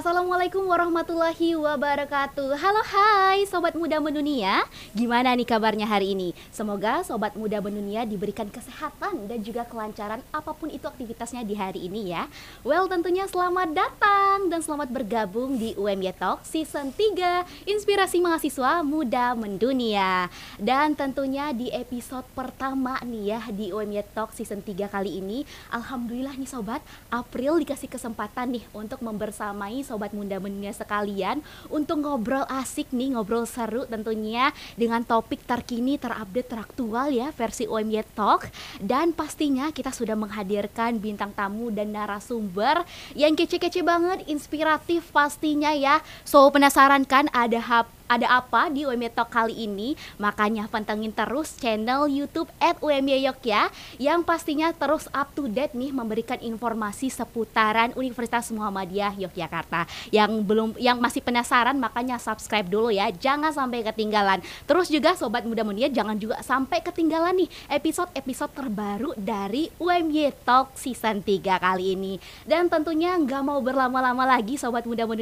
Assalamualaikum 0.00 0.64
warahmatullahi 0.64 1.60
wabarakatuh. 1.60 2.56
Halo 2.56 2.80
hai 2.88 3.44
Sobat 3.44 3.76
Muda 3.76 4.00
Mendunia. 4.00 4.64
Gimana 4.96 5.36
nih 5.36 5.44
kabarnya 5.44 5.84
hari 5.84 6.16
ini? 6.16 6.32
Semoga 6.48 7.04
Sobat 7.04 7.36
Muda 7.36 7.60
Mendunia 7.60 8.08
diberikan 8.08 8.48
kesehatan 8.48 9.28
dan 9.28 9.44
juga 9.44 9.68
kelancaran 9.68 10.24
apa 10.32 10.56
pun 10.56 10.72
itu 10.72 10.88
aktivitasnya 10.88 11.44
di 11.44 11.52
hari 11.52 11.84
ini 11.84 12.16
ya. 12.16 12.32
Well 12.64 12.88
tentunya 12.88 13.28
selamat 13.28 13.76
datang 13.76 14.48
dan 14.48 14.64
selamat 14.64 14.88
bergabung 14.88 15.60
di 15.60 15.76
UMY 15.76 16.16
Talk 16.16 16.48
Season 16.48 16.96
3 16.96 17.68
Inspirasi 17.68 18.24
Mahasiswa 18.24 18.80
Muda 18.80 19.36
Mendunia. 19.36 20.32
Dan 20.56 20.96
tentunya 20.96 21.52
di 21.52 21.68
episode 21.76 22.24
pertama 22.32 22.96
nih 23.04 23.36
ya 23.36 23.40
di 23.52 23.68
UMY 23.68 24.00
Talk 24.16 24.32
Season 24.32 24.64
3 24.64 24.88
kali 24.88 25.20
ini 25.20 25.44
Alhamdulillah 25.68 26.40
nih 26.40 26.48
Sobat 26.48 26.80
April 27.12 27.60
dikasih 27.60 27.92
kesempatan 27.92 28.56
nih 28.56 28.64
untuk 28.72 29.04
membersamai 29.04 29.89
sobat 29.90 30.14
muda 30.14 30.38
mendunia 30.38 30.70
sekalian 30.70 31.42
untuk 31.66 32.06
ngobrol 32.06 32.46
asik 32.46 32.94
nih, 32.94 33.18
ngobrol 33.18 33.42
seru 33.42 33.90
tentunya 33.90 34.54
dengan 34.78 35.02
topik 35.02 35.42
terkini, 35.42 35.98
terupdate, 35.98 36.46
teraktual 36.46 37.10
ya 37.10 37.34
versi 37.34 37.66
OMY 37.66 38.06
Talk 38.14 38.46
dan 38.78 39.10
pastinya 39.10 39.74
kita 39.74 39.90
sudah 39.90 40.14
menghadirkan 40.14 41.02
bintang 41.02 41.34
tamu 41.34 41.74
dan 41.74 41.90
narasumber 41.90 42.86
yang 43.18 43.34
kece-kece 43.34 43.82
banget, 43.82 44.22
inspiratif 44.30 45.10
pastinya 45.10 45.74
ya. 45.74 45.98
So 46.22 46.46
penasaran 46.54 47.02
kan 47.02 47.26
ada 47.34 47.58
hap 47.58 47.99
ada 48.10 48.42
apa 48.42 48.66
di 48.66 48.82
UMY 48.82 49.14
Talk 49.14 49.30
kali 49.30 49.54
ini? 49.70 49.94
Makanya 50.18 50.66
pantengin 50.66 51.14
terus 51.14 51.54
channel 51.54 52.10
YouTube 52.10 52.50
at 52.58 52.74
UMY 52.82 53.22
Yok 53.30 53.46
ya, 53.46 53.70
yang 54.02 54.26
pastinya 54.26 54.74
terus 54.74 55.06
up 55.14 55.30
to 55.38 55.46
date 55.46 55.78
nih 55.78 55.94
memberikan 55.94 56.42
informasi 56.42 57.06
seputaran 57.06 57.94
Universitas 57.94 58.50
Muhammadiyah 58.50 59.14
Yogyakarta. 59.14 59.86
Yang 60.10 60.42
belum, 60.42 60.68
yang 60.82 60.98
masih 60.98 61.22
penasaran 61.22 61.78
makanya 61.78 62.18
subscribe 62.18 62.66
dulu 62.66 62.90
ya, 62.90 63.14
jangan 63.14 63.54
sampai 63.54 63.86
ketinggalan. 63.86 64.42
Terus 64.66 64.90
juga 64.90 65.14
sobat 65.14 65.46
muda 65.46 65.62
muda 65.62 65.86
jangan 65.86 66.18
juga 66.18 66.42
sampai 66.42 66.82
ketinggalan 66.82 67.46
nih 67.46 67.48
episode-episode 67.70 68.52
terbaru 68.58 69.14
dari 69.14 69.70
UMY 69.78 70.34
Talk 70.42 70.74
season 70.74 71.22
3 71.22 71.62
kali 71.62 71.94
ini. 71.94 72.18
Dan 72.42 72.66
tentunya 72.66 73.14
nggak 73.14 73.42
mau 73.46 73.62
berlama-lama 73.62 74.26
lagi 74.26 74.58
sobat 74.58 74.82
muda 74.82 75.06
muda 75.06 75.20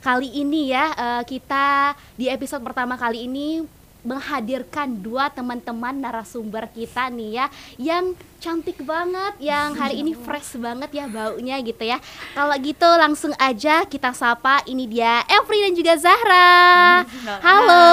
kali 0.00 0.28
ini 0.38 0.70
ya 0.70 0.94
uh, 0.94 1.22
kita 1.26 1.92
di 2.22 2.30
episode 2.30 2.62
pertama 2.62 2.94
kali 2.94 3.26
ini 3.26 3.66
menghadirkan 4.06 4.94
dua 4.94 5.26
teman-teman 5.26 5.90
narasumber 5.90 6.70
kita 6.70 7.10
nih 7.10 7.42
ya 7.42 7.46
yang 7.82 8.14
cantik 8.42 8.82
banget 8.82 9.38
yang 9.38 9.70
hari 9.78 10.02
ini 10.02 10.18
fresh 10.18 10.58
banget 10.58 10.90
ya 10.90 11.06
baunya 11.06 11.62
gitu 11.62 11.86
ya. 11.86 12.02
Kalau 12.34 12.50
gitu 12.58 12.88
langsung 12.98 13.30
aja 13.38 13.86
kita 13.86 14.10
sapa 14.10 14.66
ini 14.66 14.90
dia 14.90 15.22
Evri 15.30 15.62
dan 15.62 15.78
juga 15.78 15.94
Zahra. 15.94 17.06
Halo 17.38 17.86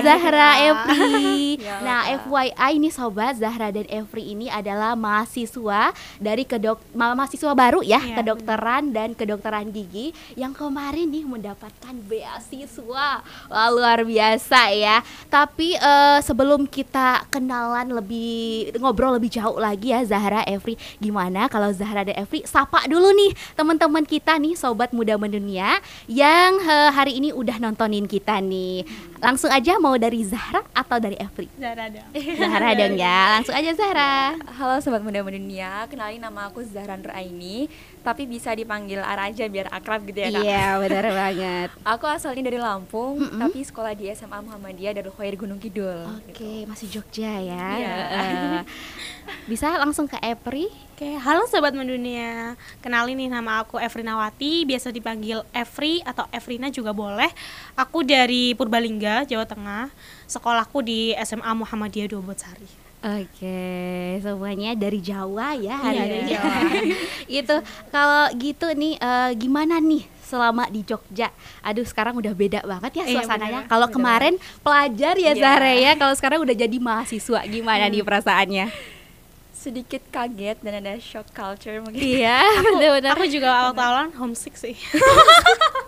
Zahra 0.00 0.50
Evri. 0.64 1.60
Ya 1.60 1.84
nah 1.84 2.08
FYI 2.08 2.80
ini 2.80 2.88
sobat 2.88 3.36
Zahra 3.36 3.68
dan 3.68 3.84
Evri 3.92 4.32
ini 4.32 4.48
adalah 4.48 4.96
mahasiswa 4.96 5.92
dari 6.16 6.48
kedok 6.48 6.80
mahasiswa 6.96 7.52
baru 7.52 7.84
ya 7.84 8.00
iya, 8.00 8.24
kedokteran 8.24 8.88
dan 8.88 9.12
kedokteran 9.12 9.68
gigi 9.68 10.16
yang 10.32 10.56
kemarin 10.56 11.12
nih 11.12 11.28
mendapatkan 11.28 11.94
beasiswa. 12.08 13.20
Wah, 13.52 13.68
luar 13.68 14.00
biasa 14.06 14.72
ya. 14.72 15.04
Tapi 15.28 15.76
uh, 15.76 16.24
sebelum 16.24 16.64
kita 16.64 17.28
kenalan 17.28 17.92
lebih 17.92 18.72
ngobrol 18.80 19.20
lebih 19.20 19.28
jauh 19.28 19.60
lagi 19.60 19.73
lagi 19.74 19.90
ya 19.90 20.06
Zahra 20.06 20.46
Evri. 20.46 20.78
Gimana 21.02 21.50
kalau 21.50 21.74
Zahra 21.74 22.06
dan 22.06 22.14
Evri 22.14 22.46
sapa 22.46 22.86
dulu 22.86 23.10
nih 23.10 23.34
teman-teman 23.58 24.06
kita 24.06 24.38
nih 24.38 24.54
sobat 24.54 24.94
muda 24.94 25.18
mendunia 25.18 25.82
yang 26.06 26.62
uh, 26.62 26.94
hari 26.94 27.18
ini 27.18 27.34
udah 27.34 27.58
nontonin 27.58 28.06
kita 28.06 28.38
nih. 28.38 28.86
Langsung 29.18 29.50
aja 29.50 29.74
mau 29.82 29.98
dari 29.98 30.22
Zahra 30.22 30.62
atau 30.70 31.02
dari 31.02 31.18
Evri? 31.18 31.50
Zahra 31.58 31.90
dong. 31.90 32.06
Zahra 32.14 32.70
dong 32.78 32.94
ya. 32.94 33.18
Langsung 33.34 33.56
aja 33.58 33.70
Zahra. 33.74 34.38
Halo 34.54 34.78
sobat 34.78 35.02
muda 35.02 35.26
mendunia, 35.26 35.90
kenalin 35.90 36.22
nama 36.22 36.46
aku 36.46 36.62
Zahra 36.62 36.94
Nuraini 36.94 37.66
tapi 38.04 38.28
bisa 38.28 38.52
dipanggil 38.52 39.00
Ara 39.00 39.32
aja 39.32 39.48
biar 39.48 39.72
akrab 39.72 40.04
gitu 40.04 40.20
ya 40.20 40.28
kak 40.28 40.44
Iya 40.44 40.66
benar 40.84 41.04
banget 41.08 41.68
Aku 41.96 42.04
asalnya 42.04 42.52
dari 42.52 42.60
Lampung 42.60 43.16
mm 43.16 43.28
-hmm. 43.32 43.40
tapi 43.40 43.58
sekolah 43.64 43.96
di 43.96 44.12
SMA 44.12 44.38
Muhammadiyah 44.44 44.92
Darul 44.92 45.16
Khair 45.16 45.40
Gunung 45.40 45.56
Kidul 45.56 46.04
Oke 46.20 46.36
okay, 46.36 46.56
gitu. 46.62 46.68
masih 46.68 46.86
Jogja 46.92 47.32
ya 47.40 47.68
yeah. 47.80 47.96
uh, 48.12 48.60
Bisa 49.48 49.72
langsung 49.80 50.04
ke 50.04 50.20
Epri 50.20 50.68
Oke, 50.94 51.10
okay, 51.10 51.18
halo 51.26 51.42
sobat 51.50 51.74
mendunia. 51.74 52.54
Kenalin 52.78 53.18
nih 53.18 53.26
nama 53.26 53.66
aku 53.66 53.82
Nawati, 53.82 54.62
biasa 54.62 54.94
dipanggil 54.94 55.42
Evri 55.50 55.98
atau 56.06 56.22
Evrina 56.30 56.70
juga 56.70 56.94
boleh. 56.94 57.34
Aku 57.74 58.06
dari 58.06 58.54
Purbalingga, 58.54 59.26
Jawa 59.26 59.42
Tengah. 59.42 59.90
Sekolahku 60.30 60.86
di 60.86 61.10
SMA 61.18 61.50
Muhammadiyah 61.50 62.14
Duobosari. 62.14 62.83
Oke, 63.04 63.60
semuanya 64.24 64.72
dari 64.72 64.96
Jawa 64.96 65.52
ya 65.60 65.76
hari 65.76 66.00
iya, 66.00 66.04
ini. 66.08 66.20
Jawa. 66.32 66.56
itu 67.44 67.56
kalau 67.92 68.24
gitu 68.40 68.72
nih 68.72 68.96
uh, 68.96 69.28
gimana 69.36 69.76
nih 69.76 70.08
selama 70.24 70.72
di 70.72 70.80
Jogja? 70.88 71.28
Aduh, 71.60 71.84
sekarang 71.84 72.16
udah 72.16 72.32
beda 72.32 72.64
banget 72.64 72.96
ya 72.96 73.04
iya, 73.04 73.20
suasananya. 73.20 73.60
Iya, 73.60 73.68
kalau 73.68 73.92
kemarin 73.92 74.40
pelajar 74.64 75.20
ya 75.20 75.36
yeah. 75.36 75.36
Zahra 75.36 75.72
ya, 75.76 75.92
kalau 76.00 76.16
sekarang 76.16 76.48
udah 76.48 76.56
jadi 76.56 76.76
mahasiswa. 76.80 77.44
Gimana 77.44 77.84
hmm. 77.84 77.92
nih 77.92 78.02
perasaannya? 78.08 78.66
Sedikit 79.52 80.00
kaget 80.08 80.64
dan 80.64 80.80
ada 80.80 80.96
shock 80.96 81.28
culture 81.36 81.84
mungkin. 81.84 82.00
Iya, 82.00 82.40
benar-benar. 82.72 83.20
Aku 83.20 83.28
juga 83.28 83.52
awal-awalan 83.52 84.16
homesick 84.16 84.56
sih. 84.56 84.80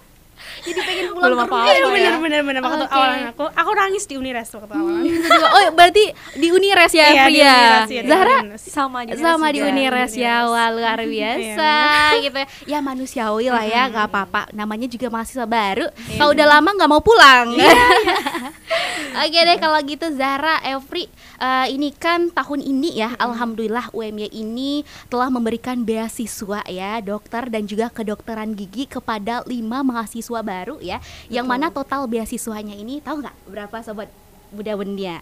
jadi 0.66 0.80
pengen 0.82 1.04
pulang 1.14 1.22
Belum 1.30 1.38
ke 1.38 1.46
rumah. 1.46 1.66
iya, 1.66 1.86
bener, 1.86 2.02
ya 2.02 2.18
bener 2.18 2.40
bener. 2.42 2.60
Waktu 2.66 2.86
okay. 2.86 2.96
awalan 2.98 3.20
aku 3.30 3.44
aku 3.54 3.70
nangis 3.78 4.04
di 4.10 4.14
Unires 4.18 4.48
waktu 4.50 4.74
awalan. 4.74 5.02
Hmm, 5.06 5.54
oh 5.54 5.66
berarti 5.72 6.04
di 6.34 6.48
Unires 6.50 6.92
ya 6.92 7.06
iya, 7.14 7.24
Pria 7.30 7.44
ya, 7.86 8.02
Zahra? 8.02 8.38
Sama 8.58 8.98
di 9.06 9.14
sama 9.14 9.46
di 9.54 9.60
Unires 9.62 10.12
ya 10.18 10.50
wah 10.50 10.68
luar 10.74 10.98
biasa 11.14 11.70
iya, 12.18 12.22
gitu 12.26 12.36
ya. 12.36 12.46
Ya 12.66 12.78
manusiawi 12.82 13.46
lah 13.48 13.64
ya 13.64 13.86
nggak 13.86 14.06
apa-apa. 14.10 14.50
Namanya 14.50 14.90
juga 14.90 15.06
mahasiswa 15.08 15.46
baru. 15.46 15.86
Iya, 15.94 16.18
kalau 16.18 16.30
udah 16.34 16.46
lama 16.46 16.68
nggak 16.74 16.90
mau 16.90 17.02
pulang. 17.02 17.54
Oke 19.22 19.38
deh 19.48 19.56
kalau 19.56 19.80
gitu 19.80 20.12
Zahra 20.12 20.60
Evri 20.60 21.08
uh, 21.40 21.66
ini 21.68 21.92
kan 21.92 22.28
tahun 22.32 22.60
ini 22.64 23.00
ya 23.00 23.16
alhamdulillah 23.16 23.92
UMY 23.92 24.28
ini 24.32 24.84
telah 25.08 25.28
memberikan 25.32 25.84
beasiswa 25.84 26.60
ya 26.68 27.00
dokter 27.00 27.48
dan 27.48 27.64
juga 27.68 27.92
kedokteran 27.92 28.56
gigi 28.56 28.88
kepada 28.88 29.44
lima 29.48 29.80
mahasiswa 29.84 30.40
baru 30.40 30.55
ya 30.80 31.02
Betul. 31.02 31.34
yang 31.34 31.46
mana 31.50 31.68
total 31.68 32.06
beasiswanya 32.08 32.72
ini 32.78 33.02
tahu 33.02 33.20
nggak 33.20 33.36
berapa 33.50 33.76
sobat 33.84 34.08
muda 34.54 34.72
bendia 34.78 35.20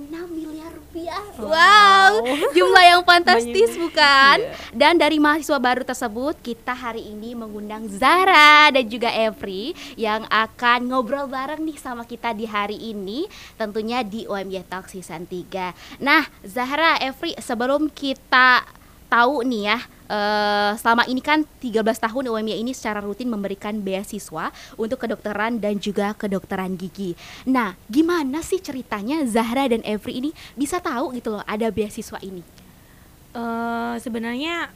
6 0.00 0.08
miliar 0.32 0.72
rupiah. 0.72 1.20
Wow, 1.36 1.50
wow 1.52 2.12
jumlah 2.56 2.84
yang 2.88 3.02
fantastis 3.04 3.76
bukan? 3.76 4.40
Yeah. 4.40 4.56
Dan 4.72 4.96
dari 4.96 5.20
mahasiswa 5.20 5.60
baru 5.60 5.84
tersebut 5.84 6.40
kita 6.40 6.72
hari 6.72 7.04
ini 7.04 7.36
mengundang 7.36 7.84
Zara 7.90 8.72
dan 8.72 8.84
juga 8.88 9.12
Evri 9.12 9.76
yang 10.00 10.24
akan 10.32 10.88
ngobrol 10.88 11.28
bareng 11.28 11.60
nih 11.60 11.76
sama 11.76 12.08
kita 12.08 12.32
di 12.32 12.48
hari 12.48 12.80
ini 12.80 13.28
tentunya 13.60 14.00
di 14.00 14.24
OMY 14.24 14.64
Talk 14.64 14.88
Season 14.88 15.28
3. 15.28 16.00
Nah, 16.00 16.24
Zahra, 16.48 16.96
Evri 17.04 17.36
sebelum 17.36 17.92
kita 17.92 18.64
tahu 19.12 19.44
nih 19.44 19.74
ya 19.74 19.78
uh, 20.10 20.72
selama 20.74 21.06
ini 21.06 21.22
kan 21.22 21.46
13 21.62 21.86
tahun 21.86 22.24
UMY 22.34 22.58
ini 22.58 22.74
secara 22.74 22.98
rutin 22.98 23.30
memberikan 23.30 23.78
beasiswa 23.78 24.50
untuk 24.74 24.98
kedokteran 25.06 25.62
dan 25.62 25.78
juga 25.78 26.12
kedokteran 26.18 26.74
gigi. 26.74 27.14
Nah, 27.46 27.78
gimana 27.86 28.42
sih 28.42 28.58
ceritanya 28.58 29.22
Zahra 29.30 29.70
dan 29.70 29.80
Evri 29.86 30.18
ini 30.18 30.30
bisa 30.58 30.82
tahu 30.82 31.14
gitu 31.14 31.38
loh 31.38 31.44
ada 31.46 31.70
beasiswa 31.70 32.18
ini? 32.20 32.42
Uh, 33.30 33.94
sebenarnya 34.02 34.74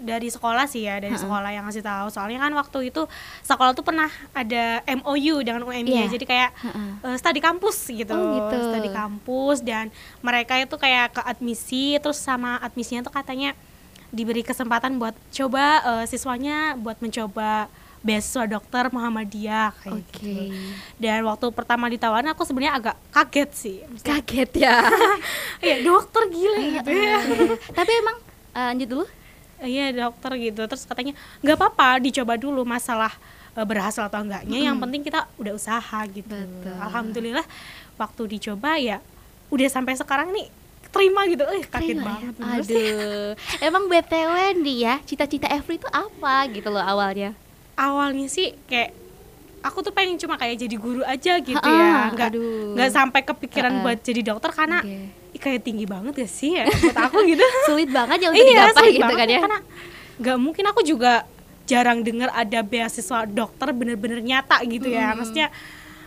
dari 0.00 0.32
sekolah 0.32 0.64
sih 0.64 0.88
ya 0.88 0.96
dari 0.96 1.12
sekolah 1.12 1.52
yang 1.52 1.68
ngasih 1.68 1.84
tahu 1.84 2.08
soalnya 2.08 2.40
kan 2.40 2.52
waktu 2.56 2.88
itu 2.88 3.04
sekolah 3.44 3.76
tuh 3.76 3.84
pernah 3.84 4.08
ada 4.32 4.80
MOU 4.88 5.44
dengan 5.44 5.60
UMY 5.60 5.92
yeah. 5.92 6.08
jadi 6.08 6.24
kayak 6.24 6.50
uh. 6.64 7.04
Uh, 7.04 7.16
studi 7.20 7.44
kampus 7.44 7.84
gitu. 7.92 8.16
Oh, 8.16 8.32
gitu 8.40 8.56
studi 8.72 8.88
kampus 8.88 9.60
dan 9.60 9.92
mereka 10.24 10.56
itu 10.56 10.72
kayak 10.80 11.20
ke 11.20 11.20
admisi 11.20 12.00
terus 12.00 12.16
sama 12.16 12.56
admisinya 12.64 13.04
tuh 13.04 13.12
katanya 13.12 13.52
diberi 14.10 14.42
kesempatan 14.42 14.98
buat 14.98 15.14
coba 15.30 15.64
uh, 15.86 16.04
siswanya 16.06 16.74
buat 16.78 16.98
mencoba 16.98 17.70
beasiswa 18.00 18.48
dokter 18.48 18.88
Muhammadiyah 18.90 19.76
kayak 19.84 20.02
okay. 20.08 20.48
gitu. 20.50 20.56
Dan 20.96 21.20
waktu 21.28 21.46
pertama 21.52 21.84
ditawarin 21.86 22.32
aku 22.32 22.48
sebenarnya 22.48 22.74
agak 22.80 22.96
kaget 23.12 23.50
sih. 23.52 23.76
Kaget 24.00 24.50
ya. 24.56 24.80
Iya, 25.60 25.84
dokter 25.84 26.24
gila 26.32 26.80
gitu 26.80 26.90
ya. 26.96 27.20
Tapi 27.78 27.90
emang 28.00 28.16
uh, 28.56 28.66
lanjut 28.72 28.88
dulu 28.88 29.04
iya 29.64 29.92
dokter 29.92 30.32
gitu 30.40 30.62
terus 30.64 30.88
katanya 30.88 31.12
nggak 31.44 31.56
apa-apa 31.56 32.00
dicoba 32.00 32.40
dulu 32.40 32.64
masalah 32.64 33.12
e, 33.52 33.60
berhasil 33.64 34.00
atau 34.08 34.24
enggaknya 34.24 34.56
hmm. 34.56 34.66
yang 34.72 34.76
penting 34.80 35.02
kita 35.04 35.28
udah 35.36 35.52
usaha 35.56 36.00
gitu 36.08 36.32
Betul. 36.32 36.76
alhamdulillah 36.80 37.46
waktu 38.00 38.22
dicoba 38.38 38.80
ya 38.80 38.98
udah 39.52 39.68
sampai 39.68 39.98
sekarang 39.98 40.32
nih 40.32 40.48
terima 40.90 41.20
gitu. 41.24 41.42
Eh 41.44 41.62
kaget 41.62 41.70
terima, 41.94 42.02
ya? 42.02 42.08
banget 42.10 42.34
ya? 42.34 42.44
aduh. 42.52 43.30
Emang 43.66 43.84
btw 43.86 44.32
nih 44.58 44.76
ya 44.80 44.94
cita-cita 45.02 45.46
Every 45.46 45.76
itu 45.76 45.88
apa 45.88 46.34
gitu 46.48 46.68
loh 46.68 46.82
awalnya? 46.82 47.32
Awalnya 47.74 48.26
sih 48.26 48.52
kayak 48.66 48.92
aku 49.60 49.80
tuh 49.80 49.92
pengen 49.92 50.16
cuma 50.16 50.34
kayak 50.34 50.56
jadi 50.56 50.76
guru 50.76 51.02
aja 51.02 51.36
gitu 51.36 51.60
Ha-ha, 51.60 52.08
ya 52.08 52.12
nggak 52.12 52.28
aduh. 52.32 52.72
nggak 52.74 52.90
sampai 52.90 53.20
kepikiran 53.22 53.72
Ha-ha. 53.72 53.84
buat 53.84 53.98
jadi 54.00 54.20
dokter 54.24 54.50
karena 54.50 54.80
ih, 54.80 55.08
kayak 55.36 55.60
tinggi 55.60 55.84
banget 55.84 56.14
ya 56.16 56.28
sih 56.28 56.50
ya 56.56 56.64
buat 56.64 56.96
aku 56.98 57.18
gitu. 57.30 57.44
Sulit 57.64 57.88
banget 57.88 58.18
ya 58.20 58.28
untuk 58.32 58.40
iya 58.40 58.68
digapai 58.68 58.88
gitu 58.90 59.02
banget 59.04 59.16
kan 59.16 59.28
ya? 59.28 59.40
karena 59.44 59.58
nggak 60.20 60.38
mungkin 60.38 60.64
aku 60.66 60.80
juga 60.82 61.12
jarang 61.64 62.02
dengar 62.02 62.32
ada 62.32 62.60
beasiswa 62.60 63.24
dokter 63.24 63.68
bener-bener 63.70 64.18
nyata 64.18 64.58
gitu 64.64 64.88
ya. 64.88 65.12
Maksudnya 65.14 65.48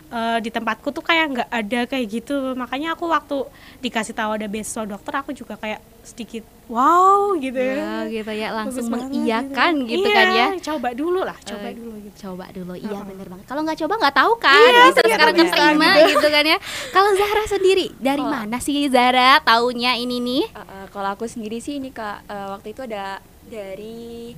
eh, 0.06 0.38
di 0.38 0.48
tempatku 0.48 0.88
tuh 0.88 1.00
kayak 1.00 1.24
nggak 1.30 1.48
ada 1.50 1.80
kayak 1.86 2.06
gitu. 2.10 2.34
Makanya 2.52 2.92
aku 2.92 3.06
waktu 3.06 3.44
dikasih 3.80 4.12
tahu 4.12 4.34
ada 4.34 4.46
beasiswa 4.46 4.84
dokter 4.84 5.12
aku 5.14 5.30
juga 5.30 5.54
kayak 5.54 5.78
sedikit 6.00 6.44
wow 6.64 7.32
gitu 7.34 7.56
Ya, 7.56 8.04
gitu 8.04 8.28
ya 8.30 8.52
langsung 8.52 8.84
Bagus 8.84 8.92
banget 8.92 9.08
mengiyakan 9.10 9.72
gitu, 9.84 10.04
Iya, 10.04 10.12
kan 10.14 10.26
ya. 10.30 10.46
coba 10.62 10.88
dulu 10.92 11.20
lah 11.20 11.36
coba 11.38 11.66
Eh, 11.66 11.74
dulu 11.74 11.96
gitu. 11.98 12.16
coba 12.24 12.44
dulu. 12.50 12.72
Iya 12.74 12.88
Heeh. 12.90 13.04
bener 13.06 13.26
banget. 13.26 13.44
Kalau 13.44 13.60
nggak 13.62 13.78
coba 13.80 13.94
nggak 13.98 14.16
tahu 14.16 14.32
kan. 14.38 14.60
Iya, 14.62 14.82
bisa 14.86 15.00
sekarang 15.02 15.34
bisa 15.34 15.46
keterima 15.50 15.88
gitu. 15.94 16.08
gitu 16.10 16.28
kan 16.28 16.44
ya. 16.44 16.58
Kalau 16.90 17.10
Zahra 17.14 17.44
sendiri 17.46 17.86
dari 17.98 18.20
Kalau- 18.20 18.32
mana 18.36 18.56
sih 18.58 18.76
Zahra 18.88 19.40
taunya 19.40 19.92
ini 19.94 20.16
nih? 20.18 20.44
Uh, 20.50 20.60
uh, 20.60 20.84
kalau 20.88 21.08
aku 21.10 21.24
sendiri 21.24 21.56
sih 21.58 21.76
ini 21.76 21.88
kak 21.88 22.24
uh, 22.26 22.52
waktu 22.52 22.72
itu 22.72 22.80
ada 22.82 23.20
dari 23.44 24.32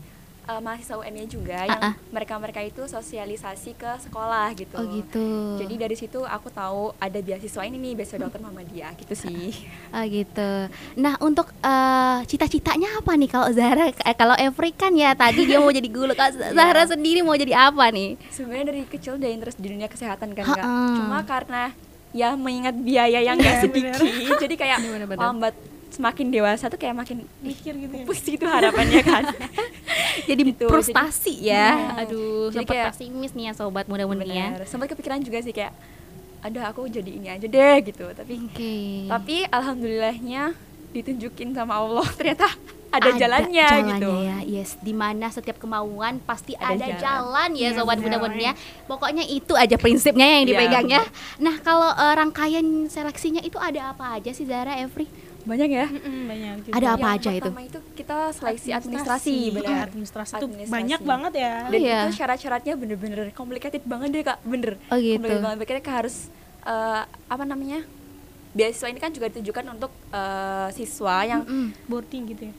uh, 0.47 0.61
mahasiswa 0.61 0.97
UMY 0.97 1.25
juga 1.27 1.59
yang 1.63 1.79
Ah, 1.79 1.95
mereka-mereka 2.09 2.59
itu 2.61 2.83
sosialisasi 2.83 3.75
ke 3.75 3.91
sekolah 4.01 4.51
gitu. 4.55 4.75
oh 4.75 4.85
gitu 4.89 5.27
Jadi 5.59 5.75
dari 5.77 5.95
situ 5.95 6.21
aku 6.21 6.49
tahu 6.49 6.95
ada 6.97 7.19
beasiswa 7.19 7.63
ini 7.63 7.77
nih 7.77 7.93
beasiswa 7.95 8.19
dokter 8.19 8.41
Muhammadiyah 8.41 8.93
gitu 8.97 9.15
sih. 9.15 9.53
Oh 9.95 10.05
gitu. 10.05 10.51
Nah 10.97 11.15
untuk 11.19 11.51
eh, 11.57 12.19
cita-citanya 12.25 12.99
apa 12.99 13.13
nih 13.13 13.29
kalau 13.29 13.49
Zahra? 13.51 13.89
eh, 13.89 14.15
kalau 14.15 14.37
Evri 14.37 14.71
kan 14.71 14.93
ya 14.93 15.13
tadi 15.13 15.45
dia 15.45 15.57
mau 15.57 15.71
jadi 15.71 15.89
guru. 15.89 16.13
Kalau 16.13 16.33
Zahra 16.57 16.85
sendiri 16.85 17.21
mau 17.21 17.35
jadi 17.35 17.71
apa 17.71 17.89
nih? 17.89 18.19
Sebenarnya 18.29 18.67
dari 18.67 18.81
kecil 18.85 19.17
udah 19.17 19.31
interest 19.31 19.57
di 19.57 19.69
dunia 19.69 19.87
kesehatan 19.87 20.33
kan 20.33 20.45
kak. 20.47 20.65
Cuma 20.97 21.23
karena 21.23 21.73
ya 22.13 22.33
mengingat 22.33 22.73
biaya 22.73 23.21
yang 23.21 23.37
gak 23.37 23.45
Iya, 23.47 23.63
sedikit, 23.63 24.01
jadi 24.43 24.55
kayak 24.57 24.79
lambat 25.13 25.53
semakin 25.97 26.27
dewasa 26.29 26.69
tuh 26.69 26.77
kayak 26.77 26.93
makin 26.95 27.25
mikir 27.41 27.73
gitu 27.75 27.89
ya 27.91 28.05
pupus 28.05 28.21
gitu 28.21 28.45
harapannya 28.45 29.01
kan. 29.01 29.25
Jadi 30.29 30.43
Gitu, 30.47 30.67
frustasi 30.67 31.35
jadi- 31.39 31.49
ya. 31.49 31.67
Iya. 31.73 31.89
Aduh, 32.03 32.49
Jadi 32.49 32.57
sempat 32.59 32.73
kayak- 32.75 32.89
pesimis 32.93 33.33
nih 33.33 33.45
ya 33.45 33.53
sobat 33.53 33.85
muda-mudi 33.87 34.29
ya. 34.29 34.61
Sempat 34.65 34.89
kepikiran 34.89 35.21
juga 35.21 35.41
sih 35.41 35.51
kayak 35.51 35.73
ada 36.39 36.69
aku 36.69 36.87
jadi 36.87 37.11
ini 37.11 37.29
aja 37.29 37.47
deh 37.47 37.77
gitu. 37.83 38.05
Tapi 38.07 38.35
Oke. 38.43 38.75
tapi 39.07 39.37
alhamdulillahnya 39.47 40.53
ditunjukin 40.91 41.53
sama 41.53 41.77
Allah 41.77 42.07
ternyata 42.17 42.49
ada, 42.89 43.13
jalannya, 43.13 43.69
gitu. 43.93 44.09
ya. 44.23 44.37
Yes, 44.43 44.81
di 44.81 44.95
mana 44.95 45.29
setiap 45.29 45.59
kemauan 45.59 46.17
pasti 46.19 46.57
ada, 46.57 46.73
Ada 46.73 46.87
jalan. 46.89 46.97
jalan. 46.99 47.49
ya 47.53 47.61
Iya, 47.61 47.71
sobat 47.75 47.97
bener. 47.99 48.17
muda-mudi 48.17 48.43
ya. 48.43 48.53
Pokoknya 48.87 49.21
itu 49.23 49.53
aja 49.53 49.77
prinsipnya 49.77 50.25
yang 50.25 50.43
Iya. 50.43 50.51
dipegang 50.51 50.87
ya. 50.89 51.03
Nah, 51.37 51.61
kalau 51.61 51.91
eh, 51.91 52.15
rangkaian 52.15 52.65
seleksinya 52.87 53.43
itu 53.43 53.59
ada 53.59 53.93
apa 53.93 54.17
aja 54.17 54.31
sih 54.31 54.45
Zahra, 54.45 54.81
Evri? 54.81 55.05
Banyak 55.47 55.69
ya. 55.71 55.87
Mm-mm, 55.87 56.21
banyak 56.27 56.55
juga. 56.61 56.75
Ada 56.75 56.87
apa 56.91 56.99
Yang 57.01 57.15
aja 57.17 57.31
itu? 57.31 57.39
pertama 57.47 57.63
itu 57.63 57.79
kita 57.95 58.17
seleksi 58.35 58.69
administrasi, 58.73 59.31
Iya, 59.31 59.55
benar. 59.55 59.85
administrasi 59.87 60.33
itu 60.33 60.39
Administrasi. 60.45 60.75
banyak 60.75 61.01
banget 61.01 61.33
ya 61.37 61.55
Dan 61.65 61.81
Iya. 61.81 61.99
itu 62.03 62.13
syarat-syaratnya 62.13 62.75
bener-bener 62.75 63.19
complicated 63.31 63.83
banget 63.85 64.09
deh 64.11 64.23
kak, 64.23 64.39
bener. 64.43 64.75
Oh, 64.85 64.99
gitu. 64.99 65.15
Complicated 65.17 65.41
banget. 65.41 65.59
Kita 65.81 65.93
harus 65.95 66.17
eh, 66.63 67.03
apa 67.07 67.45
namanya? 67.47 67.87
Beasiswa 68.51 68.89
ini 68.89 68.99
kan 68.99 69.13
juga 69.13 69.31
ditujukan 69.31 69.65
untuk 69.71 69.93
eh, 70.11 70.69
siswa 70.73 71.23
yang 71.23 71.41
Mm-mm. 71.41 71.87
boarding 71.87 72.25
gitu 72.27 72.43
ya 72.45 72.55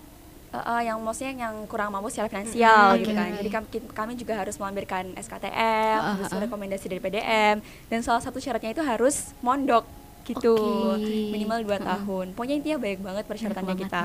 eh, 0.48 0.63
eh, 0.63 0.81
yang 0.88 1.04
maksudnya 1.04 1.33
yang 1.44 1.68
kurang 1.68 1.92
mampu 1.92 2.07
secara 2.07 2.31
finansial 2.31 2.95
Mm, 2.95 3.00
gitu 3.01 3.12
kan. 3.12 3.30
Jadi 3.36 3.50
kami, 3.51 3.66
kami 3.92 4.12
juga 4.16 4.33
harus 4.38 4.56
melampirkan 4.56 5.12
SKTM, 5.13 6.00
ah. 6.00 6.40
rekomendasi 6.40 6.88
dari 6.88 7.01
PDM 7.01 7.60
dan 7.86 8.00
salah 8.00 8.24
satu 8.24 8.40
syaratnya 8.40 8.72
itu 8.72 8.80
harus 8.80 9.36
mondok 9.42 9.83
gitu 10.28 10.54
Oke. 10.92 11.32
minimal 11.32 11.64
2 11.64 11.70
Mm-mm. 11.70 11.88
tahun. 11.88 12.26
Pokoknya 12.34 12.56
intinya 12.58 12.78
banyak 12.78 13.00
banget 13.00 13.24
persyaratannya 13.26 13.68
banget 13.72 13.88
kita. 13.88 14.04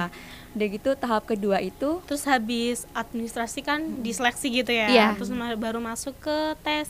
Udah 0.52 0.66
gitu 0.68 0.90
tahap 0.94 1.22
kedua 1.24 1.58
itu 1.58 1.90
terus 2.04 2.22
habis 2.22 2.86
administrasi 2.92 3.60
kan 3.60 3.80
diseleksi 3.98 4.46
gitu 4.52 4.70
ya 4.70 4.86
Iya. 4.86 5.06
terus 5.14 5.28
baru 5.56 5.78
masuk 5.78 6.14
ke 6.18 6.36
tes 6.60 6.86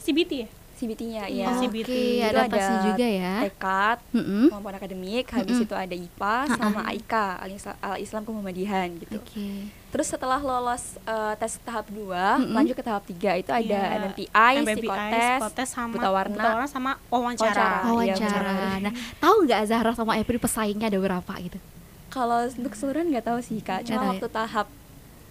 CBT 0.00 0.32
ya 0.44 0.48
CBT-nya 0.80 1.24
ya. 1.28 1.52
CBT. 1.54 1.84
Oke, 1.86 2.00
Itu 2.18 2.38
ada 2.38 2.48
tesnya 2.48 2.78
juga 2.82 3.06
ya. 3.06 3.34
tekad, 3.42 3.98
Mm-mm. 4.10 4.44
kemampuan 4.48 4.74
akademik, 4.74 5.26
habis 5.28 5.52
Mm-mm. 5.52 5.66
itu 5.66 5.74
ada 5.74 5.92
IPA 5.92 6.36
sama 6.50 6.80
AIK, 6.88 7.14
Al- 7.36 7.60
Al-Islam 7.92 8.22
Kemuhamadihan 8.24 8.88
gitu. 8.96 9.16
Oke. 9.16 9.68
Terus 9.90 10.06
setelah 10.06 10.38
lolos 10.38 10.96
eh, 10.98 11.34
tes 11.36 11.60
tahap 11.60 11.86
2, 11.86 12.00
Mm-mm. 12.00 12.50
lanjut 12.50 12.72
ke 12.72 12.82
tahap 12.82 13.04
3 13.04 13.12
itu 13.36 13.50
ada 13.50 13.60
Iya, 13.60 13.82
MMPI, 14.00 14.52
MBBI, 14.58 14.74
psikotes, 14.78 15.28
psikotes 15.36 15.68
sama 15.68 15.92
buta 15.92 16.08
warna. 16.08 16.42
sama 16.66 16.90
wawancara. 17.06 17.84
Wawancara. 17.84 18.00
Iya, 18.00 18.16
Wawancara. 18.16 18.50
benar. 18.50 18.78
Nah, 18.80 18.92
tahu 19.18 19.36
nggak 19.44 19.60
Zahra 19.66 19.92
sama 19.92 20.16
April 20.16 20.38
pesaingnya 20.38 20.86
ada 20.86 20.96
berapa 20.96 21.32
gitu? 21.38 21.60
Kalau 22.08 22.42
untuk 22.42 22.72
keseluruhan 22.72 23.06
nggak 23.06 23.22
tahu 23.24 23.38
sih 23.38 23.60
Kak, 23.60 23.84
cuma 23.84 24.00
ya? 24.00 24.08
waktu 24.10 24.26
tahap 24.26 24.66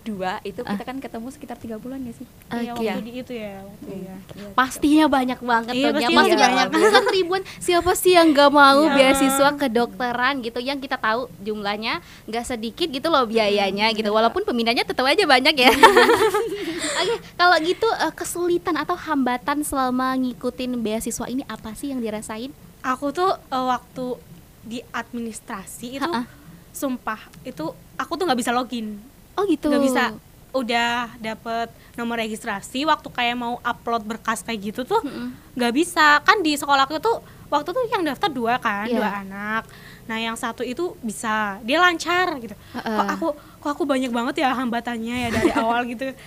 2 0.10 0.18
itu 0.44 0.62
Ah. 0.62 0.74
kita 0.74 0.84
kan 0.84 0.98
ketemu 0.98 1.28
sekitar 1.30 1.56
tiga 1.56 1.76
bulan 1.76 2.02
ya 2.02 2.12
sih? 2.12 2.26
Iya, 2.50 2.74
Oke. 2.74 2.84
waktu 2.84 3.02
di 3.02 3.12
itu 3.16 3.32
ya, 3.32 3.62
waktu 3.62 3.86
ya. 3.86 4.16
Iya. 4.16 4.50
Pastinya 4.52 5.06
banyak 5.08 5.40
banget 5.40 5.74
Iya, 5.74 5.80
tuh 5.80 5.90
ya. 5.90 5.94
pastinya 5.94 6.18
Maksudnya 6.18 6.48
banyak. 6.48 6.68
ratusan 6.68 7.06
ribuan 7.10 7.42
siapa 7.58 7.92
sih 7.94 8.14
yang 8.14 8.28
nggak 8.30 8.52
mau 8.52 8.82
Iya. 8.84 8.94
beasiswa 8.94 9.50
kedokteran 9.56 10.34
gitu 10.40 10.60
yang 10.60 10.78
kita 10.78 10.96
tahu 10.96 11.22
jumlahnya 11.40 11.94
nggak 12.26 12.46
sedikit 12.46 12.88
gitu 12.88 13.08
loh 13.08 13.24
biayanya 13.24 13.90
gitu. 13.92 14.10
Walaupun 14.10 14.42
peminatnya 14.44 14.84
tetap 14.84 15.06
aja 15.06 15.24
banyak 15.24 15.56
ya. 15.56 15.72
Oke, 17.00 17.16
kalau 17.34 17.56
gitu 17.60 17.88
eh, 17.88 18.12
kesulitan 18.12 18.76
atau 18.76 18.94
hambatan 18.94 19.62
selama 19.62 20.14
ngikutin 20.16 20.76
beasiswa 20.78 21.26
ini 21.26 21.46
apa 21.46 21.72
sih 21.72 21.90
yang 21.90 22.00
dirasain? 22.00 22.52
Aku 22.82 23.10
tuh 23.10 23.32
eh, 23.32 23.66
waktu 23.66 24.20
di 24.62 24.80
administrasi 24.86 25.88
itu 25.96 26.04
Ha-ha. 26.06 26.28
sumpah 26.70 27.18
itu 27.42 27.66
aku 27.96 28.12
tuh 28.14 28.24
nggak 28.24 28.38
bisa 28.38 28.52
login. 28.52 29.00
Oh 29.40 29.48
gitu. 29.48 29.66
nggak 29.66 29.80
bisa 29.82 30.04
udah 30.50 31.14
dapet 31.16 31.70
nomor 31.94 32.18
registrasi 32.18 32.82
waktu 32.84 33.08
kayak 33.08 33.38
mau 33.38 33.62
upload 33.62 34.04
berkas 34.04 34.42
kayak 34.42 34.60
gitu 34.68 34.82
tuh 34.84 34.98
nggak 35.54 35.72
bisa 35.72 36.20
kan 36.20 36.42
di 36.42 36.54
sekolah 36.54 36.84
aku 36.84 36.98
tuh 36.98 37.22
waktu 37.48 37.70
tuh 37.70 37.86
yang 37.88 38.02
daftar 38.02 38.28
dua 38.28 38.58
kan 38.58 38.84
Iya. 38.84 38.98
dua 38.98 39.10
anak 39.20 39.64
nah 40.04 40.18
yang 40.18 40.34
satu 40.34 40.62
itu 40.62 40.98
bisa 41.00 41.62
dia 41.62 41.78
lancar 41.78 42.34
gitu 42.38 42.58
Heeh. 42.74 42.82
kok 42.92 43.08
aku 43.08 43.28
kok 43.60 43.70
aku 43.72 43.84
banyak 43.86 44.10
banget 44.10 44.42
ya 44.42 44.50
hambatannya 44.52 45.16
ya 45.20 45.30
dari 45.30 45.52
awal 45.62 45.86
gitu 45.86 46.18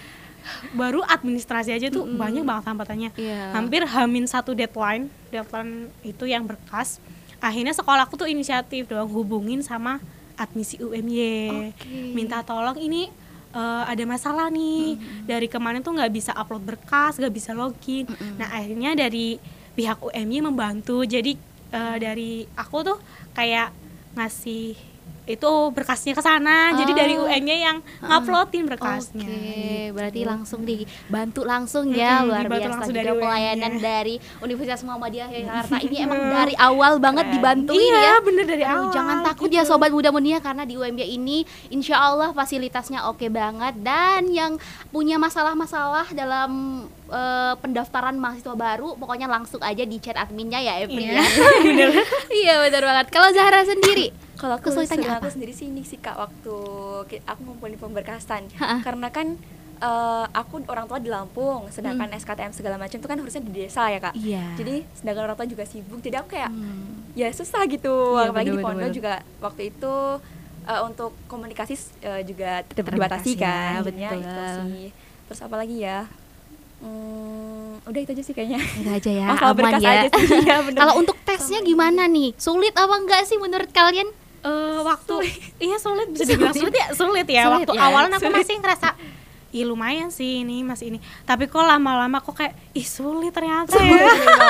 baru 0.72 1.02
administrasi 1.02 1.70
aja 1.72 1.86
tuh 1.88 2.02
Mm-mm. 2.04 2.14
banyak 2.16 2.42
banget 2.42 2.64
hambatannya 2.64 3.10
Iya. 3.14 3.52
hampir 3.52 3.82
hamin 3.84 4.24
satu 4.24 4.54
deadline 4.54 5.10
deadline 5.28 5.90
itu 6.02 6.24
yang 6.24 6.42
berkas 6.42 7.02
akhirnya 7.38 7.74
sekolahku 7.74 8.14
tuh 8.14 8.26
inisiatif 8.26 8.86
dong 8.86 9.10
hubungin 9.10 9.60
sama 9.60 9.98
admisi 10.42 10.82
UMY 10.82 11.22
Oke. 11.70 12.12
minta 12.12 12.42
tolong 12.42 12.74
ini 12.82 13.06
eh, 13.54 13.84
ada 13.86 14.02
masalah 14.02 14.50
nih. 14.50 14.98
Dari 15.22 15.46
kemarin 15.46 15.80
tuh 15.86 15.94
nggak 15.94 16.12
bisa 16.12 16.34
upload 16.34 16.66
berkas 16.66 17.16
nggak 17.22 17.34
bisa 17.34 17.54
login. 17.54 18.10
Mm-mm. 18.10 18.42
nah 18.42 18.50
akhirnya 18.50 18.98
dari 18.98 19.38
pihak 19.78 20.02
UMY 20.02 20.42
membantu. 20.42 21.06
Jadi 21.06 21.38
eh, 21.70 21.96
dari 22.02 22.42
aku 22.58 22.76
tuh 22.82 22.98
kayak 23.32 23.70
ngasih 24.18 24.91
itu 25.24 25.46
berkasnya 25.70 26.12
ke 26.12 26.20
sana 26.20 26.74
jadi 26.74 26.92
dari 26.92 27.14
Oh. 27.14 27.24
UMY 27.24 27.56
yang 27.60 27.78
nguploadin 28.00 28.64
berkasnya 28.64 29.22
Oke, 29.22 29.38
gitu. 29.38 29.94
berarti 29.94 30.20
langsung 30.22 30.60
dibantu 30.62 31.40
langsung 31.42 31.84
ya 31.88 32.18
Mm-mm, 32.18 32.26
luar 32.26 32.42
dibantu 32.42 32.58
biasa 32.58 32.72
langsung 32.72 32.90
juga 32.90 33.02
dari 33.04 33.12
pelayanan 33.16 33.72
dari 33.78 34.14
Universitas 34.40 34.80
Muhammadiyah 34.82 35.28
Jakarta 35.30 35.76
ini 35.78 35.96
emang 35.98 36.18
dari 36.34 36.54
awal 36.56 36.98
banget 36.98 37.22
Keren. 37.24 37.36
dibantuin 37.36 37.78
iya, 37.78 38.00
ya. 38.02 38.14
bener 38.18 38.44
dari 38.44 38.64
Aduh, 38.64 38.74
awal 38.80 38.90
jangan 38.90 39.16
takut 39.22 39.46
gitu. 39.46 39.56
ya 39.56 39.62
sobat 39.62 39.90
muda 39.90 40.10
mudia 40.10 40.38
karena 40.38 40.64
di 40.64 40.74
UMY 40.74 41.06
ini 41.12 41.36
insya 41.68 42.00
Allah 42.00 42.32
fasilitasnya 42.32 43.06
oke 43.06 43.28
banget 43.28 43.78
dan 43.78 44.26
yang 44.26 44.58
punya 44.88 45.16
masalah-masalah 45.16 46.10
dalam 46.10 46.50
eh, 47.06 47.54
pendaftaran 47.56 48.16
mahasiswa 48.16 48.52
baru 48.52 48.96
pokoknya 48.96 49.26
langsung 49.26 49.60
aja 49.60 49.82
di 49.82 49.96
chat 49.96 50.16
adminnya 50.16 50.58
ya 50.58 50.74
Iya, 50.82 51.14
ya. 51.14 51.22
iya 52.40 52.54
benar 52.60 52.82
banget. 52.82 53.06
Kalau 53.08 53.28
Zahra 53.30 53.62
sendiri 53.62 54.10
Kalau 54.42 54.58
aku 54.58 54.66
Kesulitannya 54.66 54.98
kesulitan 54.98 55.14
apa? 55.14 55.22
aku 55.22 55.28
sendiri 55.30 55.52
sih 55.52 55.66
ini 55.66 55.82
sih 55.82 55.96
kak 55.96 56.16
waktu 56.16 56.56
aku 57.22 57.40
ngumpulin 57.40 57.78
pemberkasan 57.78 58.50
Ha-ha. 58.52 58.82
karena 58.82 59.06
kan 59.08 59.38
eh, 59.78 60.26
aku 60.28 60.66
orang 60.66 60.84
tua 60.84 60.98
di 60.98 61.06
Lampung 61.06 61.66
sedangkan 61.68 62.10
SKTM 62.12 62.50
segala 62.50 62.74
macam 62.74 62.94
itu 62.94 63.06
kan 63.06 63.14
harusnya 63.16 63.38
di 63.40 63.52
desa 63.52 63.86
ya 63.86 63.98
kak 64.00 64.14
Iya. 64.14 64.42
jadi 64.54 64.74
sedangkan 64.92 65.22
orang 65.24 65.36
tua 65.36 65.46
juga 65.46 65.62
sibuk 65.62 65.98
jadi 65.98 66.18
aku 66.18 66.28
kayak 66.32 66.50
Hmm. 66.50 67.06
ya 67.12 67.30
susah 67.30 67.62
gitu 67.66 67.94
Iya, 68.16 68.28
apalagi 68.28 68.46
di 68.46 68.52
bener, 68.52 68.64
pondok 68.64 68.82
bener. 68.82 68.90
juga 68.92 69.12
waktu 69.40 69.62
itu 69.68 69.94
eh, 70.64 70.80
untuk 70.80 71.10
komunikasi 71.24 71.74
eh, 72.00 72.22
juga 72.24 72.50
tetap 72.64 72.82
Terbatas 72.88 73.22
dibatasi 73.22 73.30
ya, 73.32 73.40
kan 73.40 73.74
betul. 73.80 74.18
itu 74.18 74.42
sih 74.56 74.86
terus 75.24 75.40
apa 75.40 75.54
lagi 75.56 75.78
ya 75.78 76.02
Hmm, 76.78 77.78
udah 77.84 78.00
itu 78.00 78.10
aja 78.10 78.22
sih 78.24 78.32
kayaknya 78.32 78.58
Itu 78.58 78.90
aja 78.90 79.10
ya, 79.12 79.26
Masalah 79.32 79.54
aman 79.54 79.74
ya. 79.78 79.90
aja 79.96 80.08
sih, 80.12 80.26
bener. 80.66 80.78
Kalau 80.78 80.94
untuk 80.96 81.14
tesnya 81.22 81.62
gimana 81.62 82.02
nih? 82.06 82.34
Sulit 82.36 82.74
apa 82.74 82.90
enggak 82.92 83.22
sih 83.22 83.38
menurut 83.38 83.70
kalian? 83.70 84.10
Eh, 84.42 84.78
waktu 84.90 85.14
iya 85.58 85.78
sulit 85.78 86.10
bisa 86.10 86.26
dibilang 86.26 86.50
sulit 86.52 86.74
ya 86.74 86.86
sulit 86.92 87.26
ya. 87.26 87.42
Sulit 87.46 87.62
waktu 87.64 87.72
ya, 87.74 87.82
awalan 87.84 88.10
aku 88.10 88.26
sulit. 88.26 88.36
masih 88.38 88.56
ngerasa 88.58 88.88
ih 89.52 89.62
lumayan 89.62 90.08
sih 90.08 90.40
ini 90.40 90.64
masih 90.64 90.88
ini. 90.88 90.98
Tapi 91.22 91.44
kok 91.44 91.60
lama-lama 91.60 92.18
kok 92.18 92.32
kayak 92.32 92.56
ih 92.72 92.82
sulit 92.82 93.30
ternyata 93.30 93.76
ya. 93.76 94.00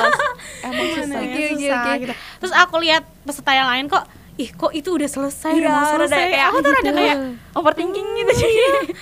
Emang 0.64 0.86
Gimana 0.86 1.02
susah. 1.04 1.18
ya, 1.18 1.26
Oke, 1.26 1.42
oke, 1.42 1.54
susah 1.58 1.82
oke. 1.82 2.00
gitu. 2.00 2.14
Terus 2.38 2.52
aku 2.54 2.74
lihat 2.78 3.02
peserta 3.22 3.50
yang 3.50 3.68
lain 3.68 3.84
kok 3.86 4.04
ih 4.34 4.48
kok 4.50 4.72
itu 4.72 4.88
udah 4.88 5.04
selesai 5.06 5.52
udah 5.52 5.60
Iya, 5.60 5.68
mau 5.70 5.84
rada 5.84 5.92
selesai 6.00 6.24
kayak 6.26 6.46
aku 6.46 6.58
tuh 6.58 6.72
rada 6.72 6.82
gitu. 6.82 6.96
kayak 6.96 7.16
Overthinking 7.52 8.08
gitu 8.16 8.32
jadi 8.34 8.54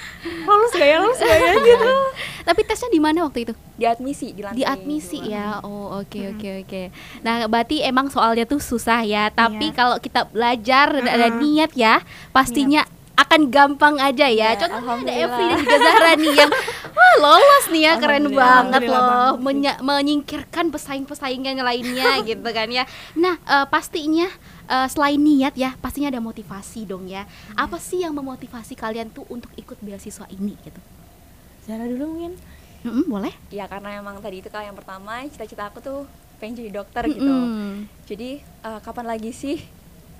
lolos 0.48 0.72
gak 0.72 0.84
ya 0.84 0.96
lolos 0.98 1.18
gak 1.18 1.38
ya 1.38 1.52
gitu 1.68 1.90
Tapi 2.40 2.60
tesnya 2.62 2.88
di 2.88 2.98
mana 2.98 3.18
waktu 3.22 3.38
itu? 3.42 3.54
di 3.72 3.84
admisi 3.84 4.26
di 4.30 4.42
lantai 4.42 4.58
Di 4.58 4.64
admisi 4.64 5.18
dua. 5.20 5.30
ya. 5.30 5.46
Oh, 5.62 5.96
oke 5.96 6.18
oke 6.30 6.48
oke. 6.60 6.82
Nah, 7.20 7.46
berarti 7.46 7.80
emang 7.80 8.08
soalnya 8.08 8.42
tuh 8.42 8.58
susah 8.58 9.00
ya, 9.02 9.30
tapi 9.30 9.70
Iya. 9.70 9.76
kalau 9.76 9.96
kita 9.96 10.26
belajar 10.26 10.90
dan 10.90 11.06
ada 11.06 11.28
Mm-mm. 11.28 11.38
niat 11.38 11.70
ya, 11.72 12.02
pastinya 12.30 12.82
akan 13.20 13.40
gampang 13.48 13.94
aja 13.96 14.26
ya. 14.26 14.52
Ya, 14.52 14.58
Contohnya 14.58 15.04
ada. 15.04 15.22
Evri 15.22 15.44
dan 15.44 15.58
juga 15.58 15.76
Zahra 15.78 16.12
nih 16.14 16.34
yang 16.34 16.50
wah 16.90 17.14
lolos 17.18 17.64
nih 17.68 17.82
ya, 17.82 17.92
keren 17.96 18.26
banget 18.30 18.82
loh. 18.86 19.36
Menya- 19.36 19.80
menyingkirkan 19.80 20.68
pesaing-pesaingan 20.68 21.58
lainnya 21.58 22.18
gitu 22.28 22.48
kan 22.48 22.68
ya. 22.68 22.84
Nah, 23.14 23.36
eh, 23.38 23.66
pastinya 23.66 24.28
eh, 24.66 24.86
selain 24.86 25.18
niat 25.18 25.54
ya, 25.54 25.76
pastinya 25.76 26.08
ada 26.08 26.18
motivasi 26.18 26.84
dong 26.84 27.06
ya. 27.06 27.24
Apa 27.54 27.76
sih 27.76 28.00
yang 28.00 28.12
memotivasi 28.12 28.72
kalian 28.74 29.08
tuh 29.08 29.26
untuk 29.26 29.50
ikut 29.54 29.76
beasiswa 29.78 30.24
ini 30.28 30.56
gitu? 30.60 30.80
Zara 31.60 31.84
dulu 31.84 32.16
mungkin 32.16 32.34
Mm-mm, 32.80 33.04
boleh? 33.06 33.36
ya 33.50 33.68
karena 33.68 33.92
emang 33.94 34.16
tadi 34.18 34.40
itu 34.40 34.48
kalau 34.48 34.64
yang 34.64 34.72
pertama 34.72 35.20
cita-cita 35.28 35.68
aku 35.68 35.78
tuh 35.78 36.08
pengen 36.40 36.56
jadi 36.56 36.72
dokter 36.72 37.04
gitu 37.06 37.28
Mm-mm. 37.28 37.84
jadi 38.08 38.40
eh, 38.40 38.80
kapan 38.80 39.04
lagi 39.06 39.30
sih 39.30 39.60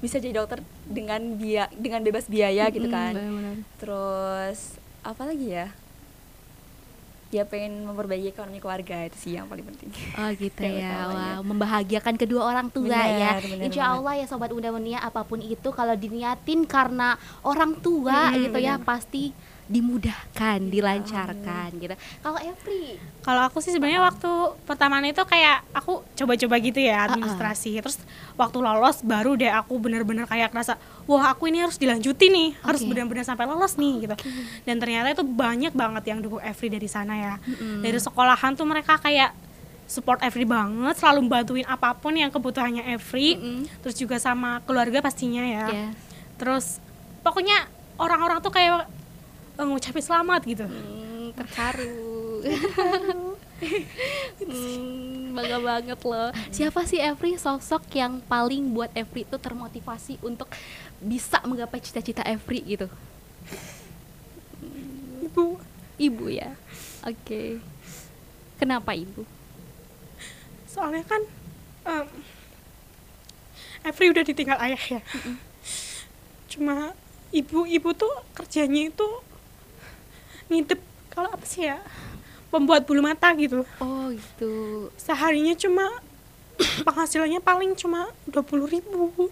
bisa 0.01 0.17
jadi 0.17 0.33
dokter 0.35 0.59
dengan 0.85 1.21
biaya 1.35 1.69
dengan 1.71 2.01
bebas 2.01 2.25
biaya 2.27 2.69
gitu 2.69 2.89
kan 2.89 3.13
benar-benar. 3.13 3.57
terus 3.77 4.59
apa 5.03 5.23
lagi 5.23 5.49
ya 5.51 5.69
ya 7.31 7.47
pengen 7.47 7.87
memperbaiki 7.87 8.35
ekonomi 8.35 8.59
keluarga 8.59 9.07
itu 9.07 9.17
sih 9.17 9.33
yang 9.33 9.47
paling 9.47 9.63
penting 9.63 9.87
Oh 10.17 10.31
gitu 10.35 10.63
ya, 10.83 11.07
wah 11.07 11.39
membahagiakan 11.41 12.19
kedua 12.19 12.43
orang 12.45 12.67
tua 12.69 12.91
ya. 12.91 13.39
Benar, 13.39 13.43
benar 13.47 13.63
Insya 13.63 13.83
banget. 13.85 13.95
Allah 13.95 14.15
ya 14.17 14.27
sobat 14.27 14.51
muda 14.51 14.69
munia 14.69 14.99
apa 14.99 15.23
pun 15.23 15.39
itu 15.39 15.69
kalau 15.71 15.95
diniatin 15.95 16.67
karena 16.67 17.15
orang 17.43 17.79
tua 17.79 18.35
Hmm, 18.35 18.41
gitu 18.43 18.59
ya 18.59 18.75
benar. 18.75 18.89
pasti 18.89 19.31
dimudahkan, 19.71 20.59
dilancarkan 20.67 21.71
gitu. 21.79 21.95
Kalau 22.27 22.39
Evri, 22.43 22.99
Kalau 23.23 23.47
aku 23.47 23.63
sih 23.63 23.71
sebenarnya 23.71 24.03
waktu 24.03 24.31
pertamanya 24.67 25.15
itu 25.15 25.23
kayak 25.23 25.63
aku 25.71 26.03
coba-coba 26.19 26.59
gitu 26.59 26.83
ya 26.83 27.07
administrasi. 27.07 27.79
Terus 27.79 28.03
waktu 28.35 28.59
lolos 28.59 29.07
baru 29.07 29.39
deh 29.39 29.47
aku 29.47 29.79
bener-bener 29.79 30.27
kayak 30.27 30.51
ngerasa 30.51 30.75
wah 31.07 31.31
aku 31.31 31.47
ini 31.47 31.63
harus 31.63 31.79
dilanjutin 31.79 32.33
nih, 32.35 32.51
harus 32.67 32.83
Oke. 32.83 32.91
benar-benar 32.91 33.23
sampai 33.23 33.47
lolos 33.47 33.79
nih 33.79 34.11
gitu. 34.11 34.17
Dan 34.67 34.83
ternyata 34.83 35.15
itu 35.15 35.23
banyak 35.23 35.71
banget 35.71 36.03
yang 36.11 36.19
dukung 36.19 36.43
Every 36.43 36.67
dari 36.67 36.91
sana 36.91 37.15
ya. 37.15 37.35
Dari 37.79 37.99
sekolahan 38.03 38.59
tuh 38.59 38.67
mereka 38.67 38.99
kayak 38.99 39.31
support 39.87 40.19
Every 40.27 40.47
banget, 40.47 40.99
selalu 40.99 41.31
bantuin 41.31 41.67
apa 41.71 41.95
pun 41.95 42.19
yang 42.19 42.35
kebutuhannya 42.35 42.91
Every. 42.91 43.39
Mm-mm. 43.39 43.71
Terus 43.87 43.95
juga 43.95 44.19
sama 44.19 44.59
keluarga 44.67 44.99
pastinya 44.99 45.47
ya. 45.47 45.67
ya. 45.71 45.89
Terus 46.39 46.83
pokoknya 47.23 47.71
orang-orang 48.01 48.43
tuh 48.43 48.51
kayak 48.51 48.99
ngucapin 49.67 50.05
selamat 50.05 50.41
gitu. 50.47 50.67
Hmm, 50.67 51.33
terharu. 51.37 52.41
hmm, 54.41 55.37
bangga 55.37 55.59
banget 55.61 56.01
loh. 56.05 56.31
Siapa 56.49 56.85
sih 56.89 57.01
Evri 57.01 57.37
sosok 57.37 57.85
yang 57.93 58.25
paling 58.25 58.73
buat 58.73 58.89
Evri 58.97 59.29
itu 59.29 59.37
termotivasi 59.37 60.21
untuk 60.25 60.49
bisa 61.01 61.41
menggapai 61.45 61.81
cita-cita 61.81 62.25
Evri 62.25 62.65
gitu? 62.65 62.89
Ibu 65.25 65.61
Ibu 66.01 66.25
ya. 66.33 66.57
Oke. 67.05 67.61
Kenapa 68.57 68.93
ibu? 68.97 69.25
soalnya 70.71 71.03
kan 71.03 71.23
em, 71.91 72.07
Every 73.83 74.15
udah 74.15 74.23
ditinggal 74.23 74.59
ayah 74.63 74.85
ya 74.87 75.01
cuma 76.47 76.95
ibu-ibu 77.35 77.91
tuh 77.95 78.11
kerjanya 78.39 78.87
itu 78.87 79.09
ngidep 80.51 80.81
kalau 81.09 81.31
apa 81.31 81.45
sih 81.45 81.65
ya 81.65 81.79
pembuat 82.49 82.83
bulu 82.83 83.01
mata 83.01 83.31
gitu 83.33 83.63
Oh 83.79 84.11
gitu. 84.11 84.53
seharinya 84.97 85.55
cuma 85.55 85.87
penghasilannya 86.87 87.41
paling 87.41 87.73
cuma 87.73 88.11
dua 88.25 88.43
puluh 88.43 88.67
ribu 88.67 89.31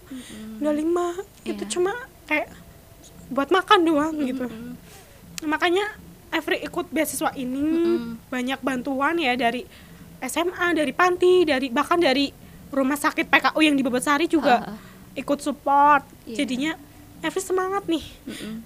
dua 0.57 0.71
lima 0.71 1.13
itu 1.43 1.59
Iya. 1.59 1.69
cuma 1.69 1.91
kayak 2.25 2.49
buat 3.29 3.49
makan 3.49 3.79
doang 3.83 4.15
gitu 4.19 4.47
Mm-mm. 4.47 4.73
makanya 5.45 5.85
Every 6.29 6.61
ikut 6.61 6.87
beasiswa 6.87 7.33
ini 7.33 7.57
Mm-mm. 7.57 8.29
banyak 8.29 8.59
bantuan 8.59 9.17
ya 9.17 9.33
dari 9.33 9.65
SMA 10.19 10.73
dari 10.73 10.91
panti 10.91 11.41
dari 11.43 11.67
bahkan 11.67 11.97
dari 11.97 12.29
rumah 12.69 12.93
sakit 12.95 13.25
PKU 13.25 13.59
yang 13.59 13.73
di 13.73 13.81
Bebesari 13.81 14.25
juga 14.25 14.61
ah. 14.63 14.77
ikut 15.13 15.39
support 15.39 16.05
Iya. 16.23 16.35
jadinya 16.39 16.71
Every 17.19 17.41
semangat 17.41 17.83
nih. 17.85 18.03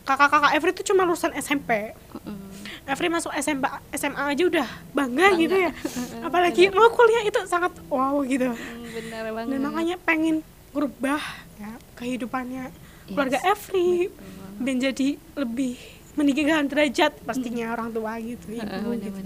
Kakak-kakak 0.03 0.51
Every 0.53 0.72
itu 0.72 0.83
cuma 0.86 1.03
lulusan 1.03 1.33
SMP 1.33 1.93
Mm-mm. 2.13 2.38
Every 2.83 3.07
masuk 3.07 3.31
SMP 3.33 3.63
SMA 3.95 4.36
aja 4.36 4.43
udah 4.43 4.67
bangga, 4.91 5.39
gitu 5.39 5.55
ya. 5.55 5.72
Apalagi 6.19 6.67
mau 6.69 6.91
kuliah 6.91 7.24
itu 7.24 7.39
sangat 7.48 7.72
wow 7.88 8.19
gitu. 8.24 8.51
Hmm, 8.51 8.83
Benar 8.91 9.24
banget. 9.31 9.50
dan 9.50 9.60
makanya 9.63 9.95
pengen 10.03 10.36
ngerubah 10.75 11.22
ya 11.57 11.72
kehidupannya 11.95 12.63
keluarga 13.07 13.39
Yes. 13.39 13.50
Every 13.50 14.12
dan 14.60 14.75
jadi 14.77 15.07
lebih 15.33 15.79
meninggikan 16.13 16.67
derajat 16.67 17.17
pastinya 17.24 17.74
orang 17.74 17.89
tua 17.89 18.19
gitu 18.22 18.53
ibu 18.53 18.62
benar, 18.62 19.01
gitu. 19.01 19.19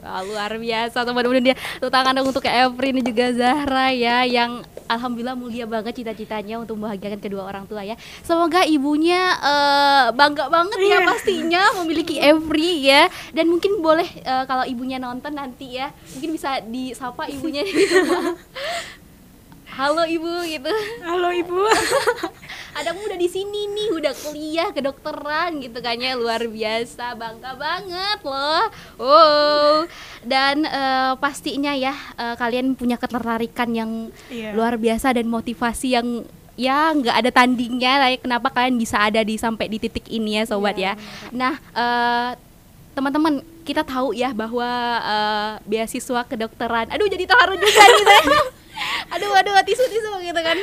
Wah, 0.00 0.22
luar 0.24 0.52
biasa. 0.56 1.04
Teman-teman 1.04 1.44
dia 1.44 1.56
tepuk 1.76 1.92
tangan 1.92 2.12
dong 2.16 2.28
untuk 2.30 2.44
Evri 2.44 2.88
dan 2.94 3.04
juga 3.04 3.26
Zahra 3.36 3.88
ya 3.92 4.24
yang 4.24 4.64
alhamdulillah 4.90 5.32
mulia 5.34 5.64
banget 5.64 5.94
cita-citanya 5.96 6.58
untuk 6.58 6.74
membahagiakan 6.74 7.18
kedua 7.18 7.46
orang 7.46 7.64
tua 7.64 7.80
ya 7.80 7.94
semoga 8.20 8.66
ibunya 8.66 9.20
eh, 9.38 10.06
bangga 10.12 10.46
banget 10.46 10.78
ya 10.78 10.88
Iya. 10.90 11.06
pastinya 11.06 11.62
memiliki 11.78 12.18
Evri 12.18 12.82
ya 12.82 13.06
dan 13.30 13.46
mungkin 13.46 13.78
boleh 13.78 14.08
eh, 14.20 14.44
kalau 14.44 14.66
ibunya 14.66 14.98
nonton 14.98 15.32
nanti 15.32 15.78
ya 15.78 15.88
mungkin 16.12 16.30
bisa 16.32 16.58
disapa 16.60 17.24
ibunya 17.26 17.62
di 17.62 17.72
rumah. 17.88 18.34
Halo 19.70 20.02
ibu 20.04 20.30
gitu. 20.44 20.72
Halo 21.02 21.30
ibu. 21.30 21.62
Ada 22.78 22.94
udah 22.94 23.18
di 23.18 23.26
sini 23.26 23.66
nih 23.66 23.88
udah 23.92 24.14
kuliah 24.14 24.68
kedokteran 24.70 25.58
gitu 25.58 25.78
kan 25.78 25.98
ya. 25.98 26.14
Luar 26.14 26.42
biasa 26.42 27.14
bangga 27.14 27.52
banget 27.54 28.18
loh. 28.22 28.64
Wow. 28.96 29.86
Dan 30.22 30.64
eh, 30.64 31.12
pastinya 31.18 31.72
ya 31.72 31.94
eh, 32.16 32.34
kalian 32.36 32.74
punya 32.74 32.94
ketertarikan 32.94 33.70
yang 33.70 33.90
Iya. 34.28 34.54
luar 34.54 34.74
biasa 34.76 35.14
dan 35.14 35.26
motivasi 35.26 35.98
yang 35.98 36.22
ya 36.54 36.92
nggak 36.92 37.16
ada 37.16 37.30
tandingnya 37.32 37.92
lah 37.96 38.08
ya. 38.12 38.18
kenapa 38.20 38.52
kalian 38.52 38.76
bisa 38.76 39.00
ada 39.00 39.24
di 39.24 39.40
sampai 39.40 39.64
di 39.66 39.80
titik 39.80 40.04
ini 40.12 40.36
ya 40.36 40.44
sobat 40.44 40.76
Iya, 40.76 40.92
ya? 40.92 41.00
nah 41.32 41.54
eh, 41.56 42.30
teman-teman 42.92 43.40
kita 43.64 43.80
tahu 43.80 44.12
ya 44.12 44.30
bahwa 44.30 44.68
eh, 45.00 45.52
beasiswa 45.64 46.22
kedokteran. 46.22 46.86
Aduh 46.92 47.08
jadi 47.08 47.24
terharu 47.24 47.54
juga 47.56 47.82
nih 47.82 48.06
aduh 49.10 49.32
aduh 49.34 49.54
tisu 49.66 49.84
tisu 49.86 50.10
gitu 50.24 50.40
kan. 50.40 50.56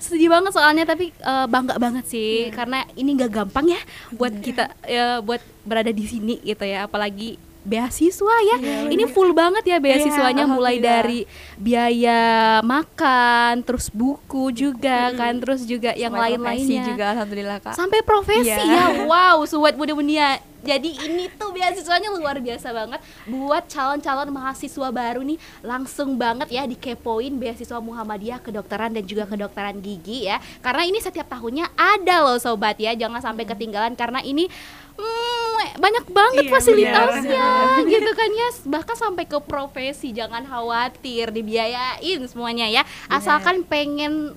Sedih 0.00 0.28
banget 0.32 0.52
soalnya 0.54 0.84
tapi 0.88 1.12
eh, 1.12 1.46
bangga 1.46 1.76
banget 1.76 2.04
sih. 2.08 2.48
Karena 2.50 2.84
ini 2.96 3.16
nggak 3.16 3.30
gampang 3.30 3.70
ya 3.70 3.80
buat 4.14 4.34
kita 4.40 4.72
ya, 4.86 5.20
buat 5.20 5.40
berada 5.62 5.92
di 5.92 6.04
sini 6.04 6.40
gitu 6.42 6.64
ya. 6.66 6.86
Apalagi 6.90 7.38
beasiswa 7.60 8.36
ya. 8.40 8.56
Ini 8.88 9.04
full 9.12 9.36
banget 9.36 9.68
ya 9.68 9.76
beasiswanya 9.76 10.48
mulai 10.48 10.80
alhamdulillah. 10.80 11.04
dari 11.04 11.20
biaya 11.60 12.20
makan 12.64 13.60
terus 13.68 13.92
buku 13.92 14.48
juga 14.48 15.12
kan 15.12 15.36
terus 15.36 15.68
juga 15.68 15.92
yang 15.92 16.16
lain-lainnya. 16.16 16.88
juga 16.88 17.04
alhamdulillah 17.12 17.58
kak. 17.60 17.76
Sampai 17.76 18.00
profesi 18.00 18.48
ya. 18.48 18.64
Iya. 18.64 19.04
wow 19.04 19.44
sobat 19.44 19.76
muda 19.76 19.92
muda 19.92 20.40
jadi 20.60 20.90
ini 21.08 21.32
tuh 21.40 21.56
beasiswanya 21.56 22.12
luar 22.12 22.36
biasa 22.36 22.68
banget. 22.70 23.00
Buat 23.24 23.64
calon-calon 23.72 24.28
mahasiswa 24.28 24.88
baru 24.92 25.24
nih 25.24 25.40
langsung 25.64 26.20
banget 26.20 26.52
ya 26.52 26.68
dikepoin 26.68 27.32
beasiswa 27.40 27.80
Muhammadiyah 27.80 28.44
kedokteran 28.44 28.92
dan 28.92 29.04
juga 29.08 29.24
kedokteran 29.24 29.80
gigi 29.80 30.28
ya. 30.28 30.36
Karena 30.60 30.84
ini 30.84 31.00
setiap 31.00 31.32
tahunnya 31.32 31.72
ada 31.74 32.28
loh 32.28 32.36
sobat 32.36 32.76
ya. 32.76 32.92
Jangan 32.92 33.24
sampai 33.24 33.48
ketinggalan 33.48 33.96
karena 33.96 34.20
ini 34.20 34.52
hmm, 35.00 35.80
banyak 35.80 36.04
banget 36.12 36.44
Iya, 36.44 36.52
fasilitasnya 36.52 37.48
gitu 37.96 38.10
kan 38.12 38.30
ya. 38.36 38.48
Bahkan 38.68 38.96
sampai 39.00 39.24
ke 39.24 39.40
profesi 39.40 40.12
jangan 40.12 40.44
khawatir 40.44 41.32
dibiayain 41.32 42.20
semuanya 42.28 42.68
ya. 42.68 42.82
Asalkan 43.08 43.64
pengen 43.64 44.36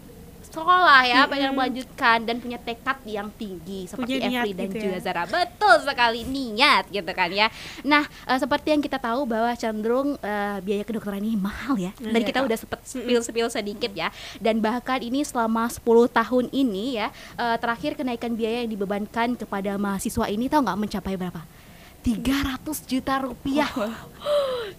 sekolah 0.54 1.02
ya, 1.10 1.26
pengen 1.26 1.52
melanjutkan 1.58 2.22
dan 2.22 2.38
punya 2.38 2.62
tekad 2.62 2.98
yang 3.10 3.28
tinggi 3.34 3.90
seperti 3.90 4.22
Punya 4.22 4.46
Evri 4.46 4.52
dan 4.54 4.70
gitu 4.70 4.78
juga 4.86 4.98
ya. 4.98 5.02
Zara. 5.02 5.24
Betul 5.26 5.76
sekali 5.82 6.22
niat 6.24 6.86
gitu 6.94 7.12
kan 7.12 7.30
ya. 7.34 7.50
Nah, 7.82 8.06
eh, 8.30 8.38
seperti 8.38 8.78
yang 8.78 8.82
kita 8.86 9.02
tahu 9.02 9.26
bahwa 9.26 9.50
cenderung 9.58 10.14
eh, 10.22 10.58
biaya 10.62 10.86
kedokteran 10.86 11.26
ini 11.26 11.34
mahal 11.34 11.74
ya. 11.82 11.90
Dan 11.98 12.22
Iya, 12.22 12.30
kita 12.30 12.40
udah 12.46 12.58
sempet 12.58 12.80
spill-spill 12.86 13.50
sedikit 13.50 13.92
ya. 13.98 14.14
Dan 14.38 14.62
bahkan 14.62 15.02
ini 15.02 15.26
selama 15.26 15.66
10 15.66 16.06
tahun 16.14 16.46
ini 16.54 17.02
ya, 17.02 17.10
eh, 17.36 17.58
terakhir 17.58 17.98
kenaikan 17.98 18.38
biaya 18.38 18.62
yang 18.62 18.72
dibebankan 18.72 19.34
kepada 19.34 19.76
mahasiswa 19.82 20.30
ini 20.30 20.46
tahu 20.46 20.62
nggak 20.62 20.80
mencapai 20.80 21.18
berapa? 21.18 21.42
300 22.04 22.84
juta 22.84 23.24
rupiah. 23.24 23.72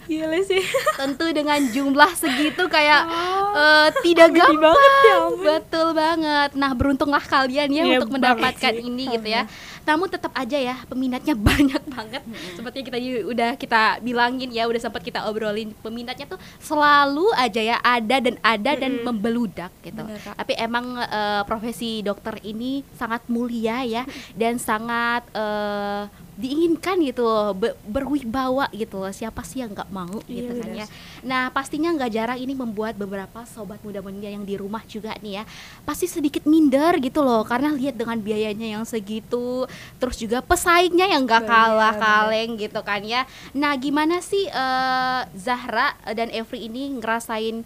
Gila 0.05 0.39
sih. 0.41 0.61
Tentu 1.01 1.25
dengan 1.31 1.57
jumlah 1.65 2.13
segitu 2.13 2.67
kayak 2.67 3.03
Oh, 3.05 3.57
eh, 3.57 3.89
tidak 4.03 4.31
gede 4.31 4.45
gampang. 4.53 4.61
banget 4.71 4.93
ya 5.01 5.15
ampun. 5.19 5.43
Betul 5.43 5.87
banget. 5.93 6.51
Nah, 6.55 6.71
beruntunglah 6.73 7.23
kalian 7.23 7.69
ya 7.69 7.83
Iya 7.83 7.99
untuk 7.99 8.11
mendapatkan 8.13 8.73
sih. 8.75 8.83
ini 8.83 9.05
gitu 9.11 9.29
ya. 9.29 9.43
Namun 9.85 10.09
tetap 10.09 10.33
aja 10.33 10.57
ya 10.57 10.77
peminatnya 10.85 11.37
banyak 11.49 11.83
banget. 11.87 12.23
Seperti 12.53 12.77
yang 12.81 12.89
kita 12.89 12.99
udah 13.27 13.51
kita 13.55 13.83
bilangin 14.01 14.49
ya, 14.49 14.65
udah 14.65 14.81
sempat 14.81 15.01
kita 15.01 15.25
obrolin 15.25 15.77
peminatnya 15.79 16.27
tuh 16.27 16.41
selalu 16.59 17.29
aja 17.35 17.61
ya 17.61 17.77
ada 17.79 18.17
dan 18.19 18.37
ada 18.41 18.73
dan 18.75 18.93
membeludak 19.01 19.71
gitu. 19.81 20.01
Bener, 20.01 20.19
Kak. 20.19 20.35
Tapi 20.35 20.53
emang 20.57 20.97
eh, 20.97 21.43
profesi 21.45 22.01
dokter 22.01 22.41
ini 22.43 22.81
sangat 22.95 23.25
mulia 23.27 23.81
ya 23.83 24.03
dan 24.33 24.57
sangat 24.57 25.23
eh, 25.31 26.03
diinginkan 26.35 26.99
gitu 26.99 27.23
loh, 27.23 27.55
be- 27.55 27.79
berwibawa 27.85 28.67
gitu 28.73 28.99
loh. 28.99 29.09
Siapa 29.09 29.47
sih 29.47 29.63
yang 29.63 29.71
nggak 29.71 29.87
mau 29.89 30.19
gitu 30.25 30.51
Iya, 30.51 30.59
kan 30.59 30.67
bener. 30.67 30.81
ya. 30.83 30.87
Nah, 31.25 31.49
pastinya 31.49 31.89
nggak 31.97 32.13
jarang 32.13 32.39
ini 32.39 32.53
membuat 32.53 32.95
beberapa 33.01 33.49
sobat 33.49 33.81
muda 33.81 34.05
muda 34.05 34.29
yang 34.29 34.45
di 34.45 34.61
rumah 34.61 34.85
juga 34.85 35.17
nih 35.25 35.41
ya, 35.41 35.45
pasti 35.89 36.05
sedikit 36.05 36.45
minder 36.45 37.01
gitu 37.01 37.25
loh, 37.25 37.43
karena 37.49 37.73
lihat 37.73 37.97
dengan 37.97 38.21
biayanya 38.21 38.77
yang 38.79 38.85
segitu, 38.85 39.65
terus 39.97 40.21
juga 40.21 40.45
pesaingnya 40.45 41.09
yang 41.09 41.25
nggak 41.25 41.49
kalah 41.49 41.97
kaleng 41.97 42.61
gitu 42.61 42.81
kan 42.85 43.01
ya. 43.01 43.25
Nah, 43.57 43.73
gimana 43.81 44.21
sih 44.21 44.45
eh, 44.47 45.21
Zahra 45.33 45.97
dan 46.13 46.29
Evri 46.29 46.69
ini 46.69 46.93
ngerasain 47.01 47.65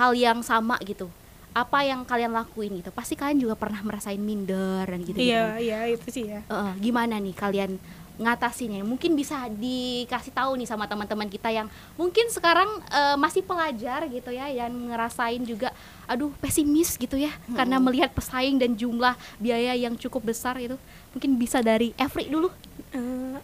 hal 0.00 0.16
yang 0.16 0.40
sama 0.40 0.80
gitu? 0.82 1.12
Apa 1.54 1.86
yang 1.86 2.02
kalian 2.02 2.34
lakuin 2.34 2.82
gitu? 2.82 2.90
Pasti 2.90 3.14
kalian 3.14 3.38
juga 3.38 3.54
pernah 3.54 3.78
merasain 3.86 4.18
minder 4.18 4.90
dan 4.90 5.06
gitu. 5.06 5.22
Iya, 5.22 5.54
iya 5.62 5.86
itu 5.86 6.08
sih 6.10 6.26
ya. 6.26 6.42
gimana 6.82 7.22
nih 7.22 7.30
kalian 7.30 7.78
ngatasinnya? 8.20 8.86
Mungkin 8.86 9.18
bisa 9.18 9.50
dikasih 9.50 10.30
tahu 10.30 10.54
nih 10.60 10.68
sama 10.70 10.86
teman-teman 10.86 11.26
kita 11.26 11.50
yang 11.50 11.66
mungkin 11.98 12.30
sekarang 12.30 12.68
eh, 12.88 13.16
masih 13.18 13.42
pelajar 13.42 14.06
gitu 14.06 14.30
ya 14.30 14.46
dan 14.50 14.72
ngerasain 14.90 15.42
juga 15.42 15.74
aduh 16.04 16.30
pesimis 16.38 16.94
gitu 17.00 17.16
ya 17.16 17.32
karena 17.56 17.80
melihat 17.80 18.12
pesaing 18.12 18.60
dan 18.60 18.76
jumlah 18.76 19.16
biaya 19.42 19.74
yang 19.74 19.98
cukup 19.98 20.30
besar 20.30 20.58
itu. 20.62 20.78
Mungkin 21.16 21.36
bisa 21.36 21.58
dari 21.64 21.90
Evri 21.98 22.30
dulu. 22.30 22.48
Eh, 22.94 23.38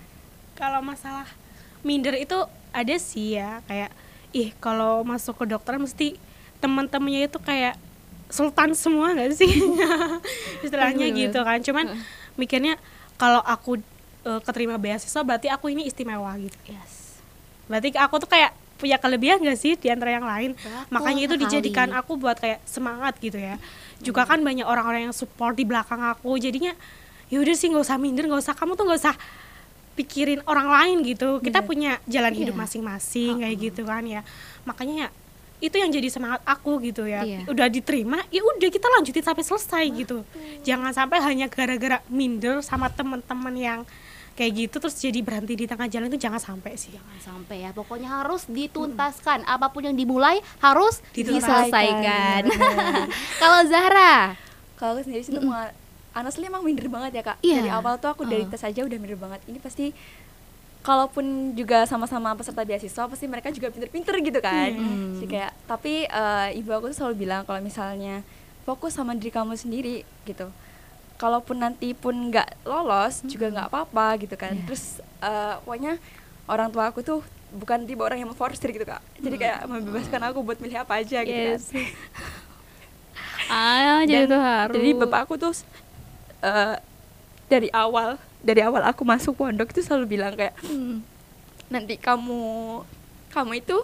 kalau 0.55 0.85
masalah 0.85 1.27
minder 1.81 2.15
itu 2.21 2.37
ada 2.71 2.97
sih 3.01 3.41
ya 3.41 3.65
kayak 3.67 3.91
ih 4.31 4.55
kalau 4.63 5.03
masuk 5.03 5.43
ke 5.43 5.45
dokter 5.51 5.75
mesti 5.81 6.15
teman-temannya 6.63 7.27
itu 7.27 7.41
kayak 7.43 7.75
sultan 8.31 8.77
semua 8.79 9.11
nggak 9.11 9.35
sih 9.35 9.51
istilahnya 10.65 11.11
Bener-bener. 11.11 11.23
gitu 11.27 11.41
kan 11.43 11.59
cuman 11.65 11.87
mikirnya 12.39 12.79
kalau 13.19 13.43
aku 13.43 13.83
eh, 14.23 14.41
keterima 14.41 14.77
beasiswa 14.77 15.21
berarti 15.21 15.49
aku 15.49 15.71
ini 15.71 15.87
istimewa 15.87 16.33
gitu. 16.37 16.57
Yes. 16.67 17.19
berarti 17.67 17.95
aku 17.95 18.19
tuh 18.19 18.27
kayak 18.27 18.51
punya 18.75 18.99
kelebihan 18.99 19.39
gak 19.39 19.55
sih 19.55 19.79
di 19.79 19.87
antara 19.87 20.11
yang 20.11 20.27
lain? 20.27 20.59
Betul 20.59 20.73
makanya 20.91 21.23
itu 21.29 21.35
dijadikan 21.39 21.89
aku 21.95 22.19
buat 22.19 22.35
kayak 22.35 22.59
semangat 22.67 23.15
gitu 23.21 23.39
ya. 23.39 23.61
Juga 24.03 24.27
kan 24.27 24.41
banyak 24.41 24.65
orang-orang 24.67 25.07
yang 25.07 25.15
support 25.15 25.55
di 25.55 25.63
belakang 25.63 26.01
aku. 26.03 26.35
Jadinya 26.41 26.73
yaudah 27.31 27.55
sih 27.55 27.71
nggak 27.71 27.85
usah 27.87 28.01
minder 28.01 28.27
nggak 28.27 28.43
usah. 28.43 28.57
Kamu 28.59 28.75
tuh 28.75 28.89
nggak 28.91 29.01
usah 29.05 29.15
pikirin 29.95 30.41
orang 30.49 30.67
lain 30.67 30.97
gitu. 31.05 31.39
Kita 31.39 31.61
Bener. 31.61 31.69
punya 31.69 31.93
jalan 32.09 32.33
hidup 32.35 32.55
Iya. 32.57 32.63
masing-masing 32.65 33.35
kayak 33.45 33.57
gitu 33.61 33.83
kan 33.87 34.03
ya. 34.03 34.25
Makanya 34.65 34.95
ya 34.97 35.09
itu 35.61 35.77
yang 35.77 35.93
jadi 35.93 36.09
semangat 36.09 36.41
aku 36.43 36.81
gitu 36.81 37.05
ya. 37.05 37.21
Iya. 37.21 37.45
udah 37.47 37.69
diterima 37.69 38.25
ya 38.33 38.41
udah 38.41 38.67
kita 38.73 38.89
lanjutin 38.97 39.21
sampai 39.23 39.45
selesai 39.45 39.85
gitu. 39.93 40.25
Jangan 40.65 40.91
sampai 40.91 41.21
hanya 41.21 41.47
gara-gara 41.47 42.01
minder 42.09 42.65
sama 42.65 42.89
teman-teman 42.89 43.55
yang 43.55 43.81
kayak 44.41 44.53
gitu 44.57 44.81
terus 44.81 44.97
jadi 44.97 45.21
berhenti 45.21 45.53
di 45.53 45.69
tengah 45.69 45.85
jalan 45.85 46.09
itu 46.09 46.17
jangan 46.17 46.41
sampai 46.41 46.73
sih 46.73 46.97
Jangan 46.97 47.19
sampai 47.21 47.61
ya, 47.61 47.71
pokoknya 47.71 48.09
harus 48.09 48.49
dituntaskan. 48.49 49.45
Apa 49.45 49.69
pun 49.69 49.85
yang 49.85 49.93
dimulai 49.93 50.41
harus 50.59 51.05
Diselesaikan. 51.13 51.37
diselesaikan. 51.37 52.43
Kalau 53.45 53.61
Zahra, 53.69 54.41
Kalau 54.75 54.97
aku 54.97 55.05
sendiri 55.05 55.21
sih 55.21 55.37
tuh 55.37 55.45
mau 55.45 55.61
honestly 56.11 56.49
emang 56.49 56.65
minder 56.65 56.89
banget 56.89 57.21
ya 57.21 57.23
kak. 57.23 57.37
Iya. 57.39 57.61
Dari 57.61 57.71
awal 57.71 58.01
tuh 58.01 58.09
aku 58.09 58.25
dari 58.25 58.43
Uh. 58.43 58.49
tes 58.49 58.65
aja 58.65 58.81
udah 58.81 58.97
minder 58.97 59.21
banget. 59.21 59.45
Ini 59.45 59.61
pasti 59.61 59.93
kalaupun 60.81 61.53
juga 61.53 61.85
sama-sama 61.85 62.33
peserta 62.33 62.65
beasiswa 62.65 63.05
pasti 63.05 63.29
mereka 63.29 63.53
juga 63.53 63.69
pinter-pinter 63.69 64.15
gitu 64.19 64.41
kan. 64.41 64.73
Hmm. 64.73 65.21
Jadi 65.21 65.27
kayak 65.29 65.53
tapi 65.69 66.09
eh, 66.09 66.49
ibu 66.57 66.73
aku 66.73 66.89
tuh 66.89 66.97
selalu 66.97 67.29
bilang 67.29 67.45
kalau 67.45 67.61
misalnya 67.61 68.25
fokus 68.65 68.97
sama 68.97 69.13
diri 69.13 69.29
kamu 69.29 69.53
sendiri 69.55 70.01
gitu. 70.25 70.49
Kalaupun 71.21 71.61
nanti 71.61 71.93
pun 71.93 72.17
nggak 72.33 72.65
lolos 72.65 73.21
juga 73.29 73.53
nggak 73.53 73.69
apa-apa 73.69 74.07
gitu 74.25 74.41
kan. 74.41 74.57
Iya. 74.57 74.65
Terus 74.65 74.85
eh, 75.21 75.55
pokoknya 75.61 76.01
orang 76.49 76.69
tua 76.73 76.89
aku 76.89 77.05
tuh 77.05 77.21
bukan 77.53 77.85
tipe 77.85 78.01
orang 78.01 78.25
yang 78.25 78.31
memforsir 78.33 78.73
gitu 78.73 78.89
kak. 78.89 79.05
Jadi 79.21 79.37
kayak 79.37 79.69
membebaskan 79.69 80.23
aku 80.33 80.41
buat 80.41 80.57
milih 80.57 80.81
apa 80.81 81.05
aja 81.05 81.21
gitu 81.21 81.37
kan. 81.37 81.61
Yes. 81.61 81.69
Ah, 83.51 84.07
jadi 84.07 84.31
tuh 84.31 84.39
harus. 84.39 84.75
Jadi 84.79 84.91
bapak 84.95 85.27
aku 85.27 85.35
tuh 85.35 85.51
eh, 86.41 86.77
dari 87.51 87.67
awal 87.75 88.15
dari 88.41 88.63
awal 88.63 88.87
aku 88.87 89.03
masuk 89.03 89.35
pondok 89.37 89.75
itu 89.75 89.83
selalu 89.83 90.17
bilang 90.17 90.39
kayak 90.39 90.55
Hmm. 90.63 91.03
nanti 91.67 91.99
kamu 91.99 92.79
kamu 93.31 93.53
itu 93.59 93.77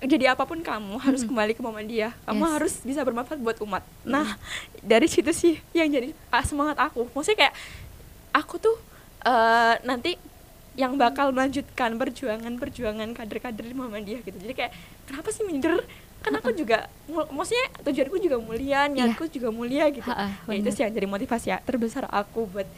jadi 0.00 0.32
apa 0.32 0.42
pun 0.42 0.58
kamu 0.58 0.96
harus 0.98 1.22
kembali 1.22 1.52
ke 1.52 1.60
Muhammadiyah. 1.60 2.12
Kamu 2.24 2.40
Yes. 2.40 2.52
harus 2.52 2.72
bisa 2.80 3.00
bermanfaat 3.00 3.36
buat 3.36 3.60
umat. 3.60 3.84
Nah, 4.02 4.36
dari 4.80 5.06
situ 5.06 5.28
sih 5.30 5.60
yang 5.70 5.86
jadi 5.86 6.12
ah, 6.28 6.40
semangat 6.40 6.76
aku. 6.76 7.08
Maksudnya 7.10 7.48
kayak 7.48 7.54
aku 8.32 8.56
tuh 8.56 8.76
eh, 9.22 9.74
nanti 9.82 10.16
yang 10.72 10.94
bakal 10.94 11.28
melanjutkan 11.30 11.92
perjuangan-perjuangan 11.94 13.12
kader-kader 13.12 13.60
di 13.62 13.74
Muhammadiyah 13.74 14.20
gitu. 14.22 14.38
Jadi 14.38 14.54
kayak 14.54 14.72
kenapa 15.04 15.28
sih 15.28 15.44
minder? 15.44 15.82
Kan 16.20 16.36
aku 16.36 16.52
juga 16.52 16.84
maksudnya 17.08 17.66
tujuanku 17.80 18.16
juga 18.20 18.36
mulia, 18.36 18.84
niatku 18.86 19.24
juga 19.26 19.48
mulia 19.48 19.88
gitu. 19.88 20.04
Ha-ha, 20.04 20.28
Ya, 20.46 20.54
itu 20.54 20.68
sih 20.70 20.84
yang 20.84 20.92
jadi 20.92 21.08
motivasi 21.08 21.48
ya, 21.48 21.58
terbesar 21.60 22.04
aku 22.06 22.44
buat 22.46 22.68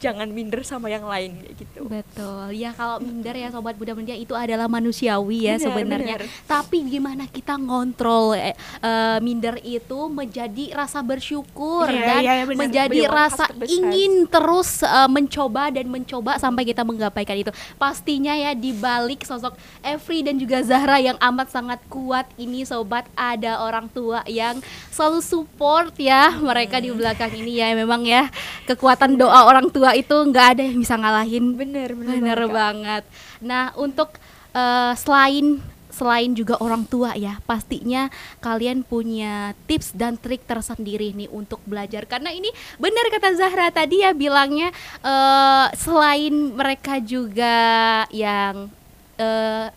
jangan 0.00 0.32
minder 0.32 0.64
sama 0.64 0.88
yang 0.88 1.04
lain 1.04 1.36
kayak 1.36 1.54
gitu. 1.60 1.84
Betul. 1.84 2.56
Ya 2.56 2.72
kalau 2.72 2.96
minder 3.04 3.36
ya 3.36 3.52
sobat 3.52 3.76
muda 3.76 3.92
muda 3.92 4.16
itu 4.16 4.32
adalah 4.32 4.64
manusiawi 4.64 5.44
ya 5.44 5.60
Benar, 5.60 5.64
sebenarnya. 5.68 6.16
benar. 6.24 6.48
Tapi 6.48 6.76
gimana 6.88 7.24
kita 7.28 7.60
ngontrol 7.60 8.32
eh, 8.32 8.56
eh, 8.80 9.18
minder 9.20 9.60
itu 9.60 10.08
menjadi 10.08 10.72
rasa 10.72 11.04
bersyukur 11.04 11.92
Iya, 11.92 12.00
dan 12.08 12.20
iya, 12.24 12.32
benar. 12.48 12.58
menjadi 12.64 13.00
Beliau 13.04 13.12
rasa 13.12 13.44
ingin 13.68 14.24
terus 14.24 14.80
eh, 14.80 15.08
mencoba 15.12 15.68
dan 15.68 15.86
mencoba 15.92 16.40
sampai 16.40 16.64
kita 16.64 16.80
menggapaikan 16.80 17.36
itu. 17.36 17.52
Pastinya 17.76 18.32
ya 18.32 18.56
di 18.56 18.72
balik 18.72 19.28
sosok 19.28 19.52
Evri 19.84 20.24
dan 20.24 20.40
juga 20.40 20.64
Zahra 20.64 20.96
yang 20.96 21.20
amat 21.20 21.52
sangat 21.52 21.80
kuat 21.92 22.24
ini 22.40 22.64
sobat 22.64 23.04
ada 23.12 23.60
orang 23.60 23.84
tua 23.92 24.24
yang 24.24 24.64
selalu 24.88 25.20
support 25.20 25.92
ya 26.00 26.32
mereka 26.40 26.80
di 26.80 26.88
belakang 26.88 27.28
ini 27.36 27.60
ya 27.60 27.76
memang 27.76 28.00
ya 28.08 28.32
kekuatan 28.64 29.20
doa 29.20 29.44
orang 29.44 29.68
tua 29.68 29.89
itu 29.94 30.14
nggak 30.14 30.46
ada 30.56 30.62
yang 30.66 30.78
bisa 30.80 30.94
ngalahin 30.96 31.54
Bener, 31.54 31.90
bener, 31.94 32.16
Bener 32.18 32.38
banget, 32.46 32.52
banget. 32.54 33.04
Nah, 33.42 33.64
untuk 33.76 34.16
eh, 34.54 34.92
selain 34.96 35.60
selain 35.90 36.30
juga 36.32 36.56
orang 36.62 36.86
tua 36.86 37.12
ya, 37.18 37.42
pastinya 37.44 38.08
kalian 38.38 38.86
punya 38.86 39.52
tips 39.66 39.92
dan 39.92 40.16
trik 40.16 40.46
tersendiri 40.46 41.12
nih 41.12 41.28
untuk 41.28 41.58
belajar. 41.66 42.06
Karena 42.06 42.30
ini 42.30 42.48
benar 42.78 43.10
kata 43.10 43.36
Zahra 43.36 43.68
tadi 43.74 44.00
ya 44.00 44.14
bilangnya 44.14 44.70
eh, 45.02 45.66
selain 45.76 46.54
mereka 46.54 47.02
juga 47.02 48.06
yang 48.14 48.70
eh, 49.18 49.68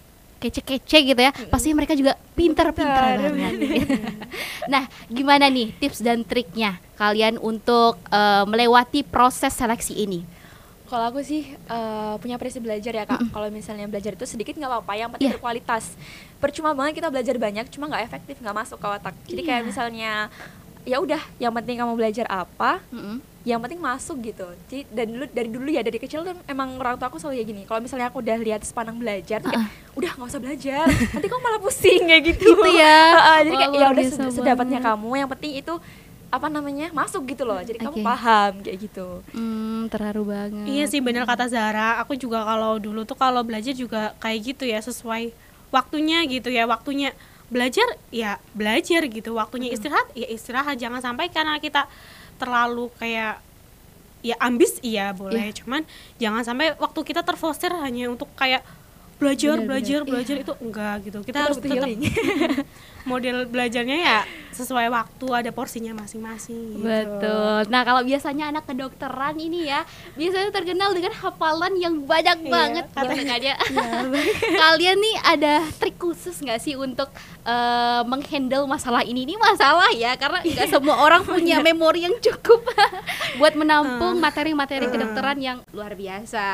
kece-kece 0.44 1.00
gitu 1.06 1.18
ya, 1.18 1.32
pasti 1.48 1.72
mereka 1.72 1.96
juga 1.96 2.20
pinter-pinter 2.36 3.24
banget. 3.24 3.54
nah, 4.74 4.84
gimana 5.08 5.48
nih 5.48 5.72
tips 5.74 6.04
dan 6.04 6.22
triknya 6.22 6.76
kalian 6.94 7.40
untuk 7.40 7.96
eh, 8.10 8.44
melewati 8.44 9.02
proses 9.02 9.56
seleksi 9.56 9.96
ini? 9.96 10.20
Kalau 10.84 11.10
aku 11.10 11.24
sih 11.24 11.48
eh, 11.48 12.14
punya 12.20 12.36
prinsip 12.36 12.60
belajar 12.60 12.92
ya 12.92 13.08
kak. 13.08 13.32
Kalau 13.32 13.48
misalnya 13.50 13.88
belajar 13.88 14.14
itu 14.14 14.28
sedikit 14.28 14.54
nggak 14.54 14.70
apa-apa, 14.70 14.94
yang 14.94 15.10
penting 15.10 15.32
Iya. 15.32 15.40
berkualitas. 15.40 15.96
Percuma 16.38 16.76
banget 16.76 17.00
kita 17.00 17.08
belajar 17.08 17.40
banyak, 17.40 17.66
cuma 17.72 17.88
nggak 17.88 18.04
efektif, 18.04 18.36
nggak 18.38 18.54
masuk 18.54 18.78
ke 18.78 18.88
otak. 18.92 19.16
Jadi 19.26 19.42
kayak 19.42 19.62
Iya. 19.64 19.68
misalnya 19.72 20.12
ya 20.84 21.00
udah, 21.00 21.24
yang 21.40 21.56
penting 21.56 21.80
kamu 21.80 21.96
belajar 21.96 22.28
apa, 22.28 22.84
Mm-mm. 22.92 23.24
Yang 23.44 23.60
penting 23.60 23.80
masuk 23.80 24.24
gitu. 24.24 24.48
Jadi 24.72 24.88
dan 24.88 25.08
dulu 25.12 25.26
dari 25.28 25.50
dulu 25.52 25.68
ya 25.68 25.84
dari 25.84 26.00
kecil 26.00 26.24
tuh 26.24 26.32
emang 26.48 26.80
orang 26.80 26.96
tua 26.96 27.12
aku 27.12 27.20
selalu 27.20 27.44
kayak 27.44 27.48
gini. 27.52 27.62
Kalau 27.68 27.80
misalnya 27.84 28.08
aku 28.08 28.24
udah 28.24 28.38
lihat 28.40 28.64
sepandang 28.64 28.96
belajar, 28.96 29.44
tuh 29.44 29.52
kayak, 29.52 29.68
udah 30.00 30.12
nggak 30.16 30.30
usah 30.32 30.42
belajar, 30.42 30.86
nanti 30.88 31.28
kamu 31.28 31.42
malah 31.44 31.60
pusing 31.60 32.02
kayak 32.08 32.24
gitu. 32.32 32.56
Gitu 32.56 32.70
ya. 32.72 33.00
Heeh, 33.20 33.38
jadi 33.52 33.56
kayak 33.60 33.72
ya 33.72 33.80
luar 33.84 33.92
udah 33.92 34.06
sedapatnya 34.32 34.80
banget. 34.80 34.96
kamu. 34.96 35.10
Yang 35.20 35.30
penting 35.36 35.54
itu 35.60 35.74
apa 36.34 36.50
namanya 36.50 36.90
masuk 36.98 37.30
gitu 37.30 37.46
loh 37.46 37.62
jadi 37.62 37.78
kamu 37.78 38.02
Oke. 38.02 38.06
paham 38.10 38.52
kayak 38.66 38.78
gitu 38.90 39.22
Hmm, 39.38 39.86
terharu 39.94 40.26
banget. 40.26 40.66
Iya 40.66 40.90
sih 40.90 40.98
bener 40.98 41.30
kata 41.30 41.46
Zara. 41.46 42.02
Aku 42.02 42.18
juga 42.18 42.42
kalau 42.42 42.82
dulu 42.82 43.06
tuh 43.06 43.14
kalau 43.14 43.46
belajar 43.46 43.70
juga 43.78 44.18
kayak 44.18 44.40
gitu 44.42 44.66
ya 44.66 44.82
sesuai 44.82 45.30
waktunya 45.70 46.26
gitu 46.26 46.50
ya. 46.50 46.66
Waktunya 46.66 47.14
belajar 47.54 47.86
ya 48.10 48.42
belajar 48.58 49.06
gitu. 49.06 49.38
Waktunya 49.38 49.70
istirahat 49.70 50.10
ya 50.18 50.26
istirahat. 50.26 50.82
Jangan 50.82 51.06
sampai 51.06 51.30
karena 51.30 51.62
kita 51.62 51.86
terlalu 52.44 52.92
kayak 53.00 53.40
ya 54.20 54.36
ambis 54.44 54.84
iya 54.84 55.16
boleh. 55.16 55.56
Cuman 55.56 55.88
jangan 56.20 56.44
sampai 56.44 56.76
waktu 56.76 57.00
kita 57.08 57.24
terfoster 57.24 57.72
hanya 57.80 58.12
untuk 58.12 58.28
kayak 58.36 58.64
belajar 59.22 59.56
Bener, 59.56 59.68
belajar 59.70 60.00
bener. 60.02 60.12
belajar 60.12 60.36
itu 60.42 60.54
enggak 60.60 60.96
gitu. 61.06 61.18
Kita 61.24 61.40
harus 61.48 61.58
tetap 61.60 61.76
healing. 61.86 62.00
model 63.04 63.44
belajarnya 63.52 63.98
ya 64.00 64.20
sesuai 64.54 64.88
waktu 64.88 65.26
ada 65.34 65.50
porsinya 65.52 65.92
masing-masing 65.98 66.78
gitu. 66.80 66.86
Betul. 66.88 67.68
Nah, 67.68 67.82
kalau 67.84 68.06
biasanya 68.06 68.54
anak 68.54 68.70
kedokteran 68.70 69.36
ini 69.36 69.68
ya, 69.68 69.84
biasanya 70.14 70.54
terkenal 70.54 70.94
dengan 70.94 71.12
hafalan 71.12 71.74
yang 71.76 72.06
banyak 72.06 72.38
Iya, 72.48 72.52
banget 72.54 72.86
katanya. 72.94 73.36
ya. 73.42 73.56
Kalian 74.64 74.98
nih 75.02 75.16
ada 75.20 75.54
trik 75.82 75.98
khusus 75.98 76.38
nggak 76.40 76.62
sih 76.62 76.78
untuk 76.78 77.10
eh, 77.44 78.02
menghandle 78.06 78.70
masalah 78.70 79.02
ini? 79.04 79.26
Ini 79.26 79.36
masalah 79.42 79.90
ya, 79.92 80.14
karena 80.16 80.40
nggak 80.46 80.70
semua 80.70 80.96
orang 81.02 81.26
punya 81.26 81.60
memori 81.60 82.06
yang 82.06 82.16
cukup 82.22 82.62
buat 83.42 83.58
menampung 83.58 84.22
materi-materi 84.22 84.88
kedokteran 84.88 85.42
yang 85.42 85.58
luar 85.74 85.98
biasa. 85.98 86.46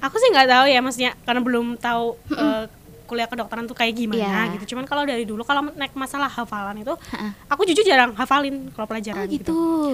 Aku 0.00 0.16
sih 0.16 0.28
nggak 0.28 0.48
tahu 0.48 0.64
ya 0.66 0.80
maksudnya 0.80 1.12
karena 1.20 1.40
belum 1.40 1.66
tahu 1.76 2.04
eh, 2.30 2.64
kuliah 3.04 3.26
kedokteran 3.26 3.66
tuh 3.66 3.74
kayak 3.74 3.90
gimana 3.92 4.22
Iya. 4.46 4.54
gitu 4.54 4.72
cuman 4.72 4.86
kalau 4.86 5.02
dari 5.02 5.24
dulu 5.24 5.42
kalau 5.42 5.66
naik 5.72 5.90
masalah 5.92 6.28
hafalan 6.28 6.78
itu 6.78 6.94
Ha-ha. 6.94 7.34
aku 7.48 7.64
jujur 7.64 7.82
jarang 7.82 8.14
hafalin 8.14 8.70
kalau 8.70 8.86
Oh 8.86 8.88
pelajaran 8.88 9.26
gitu. 9.26 9.50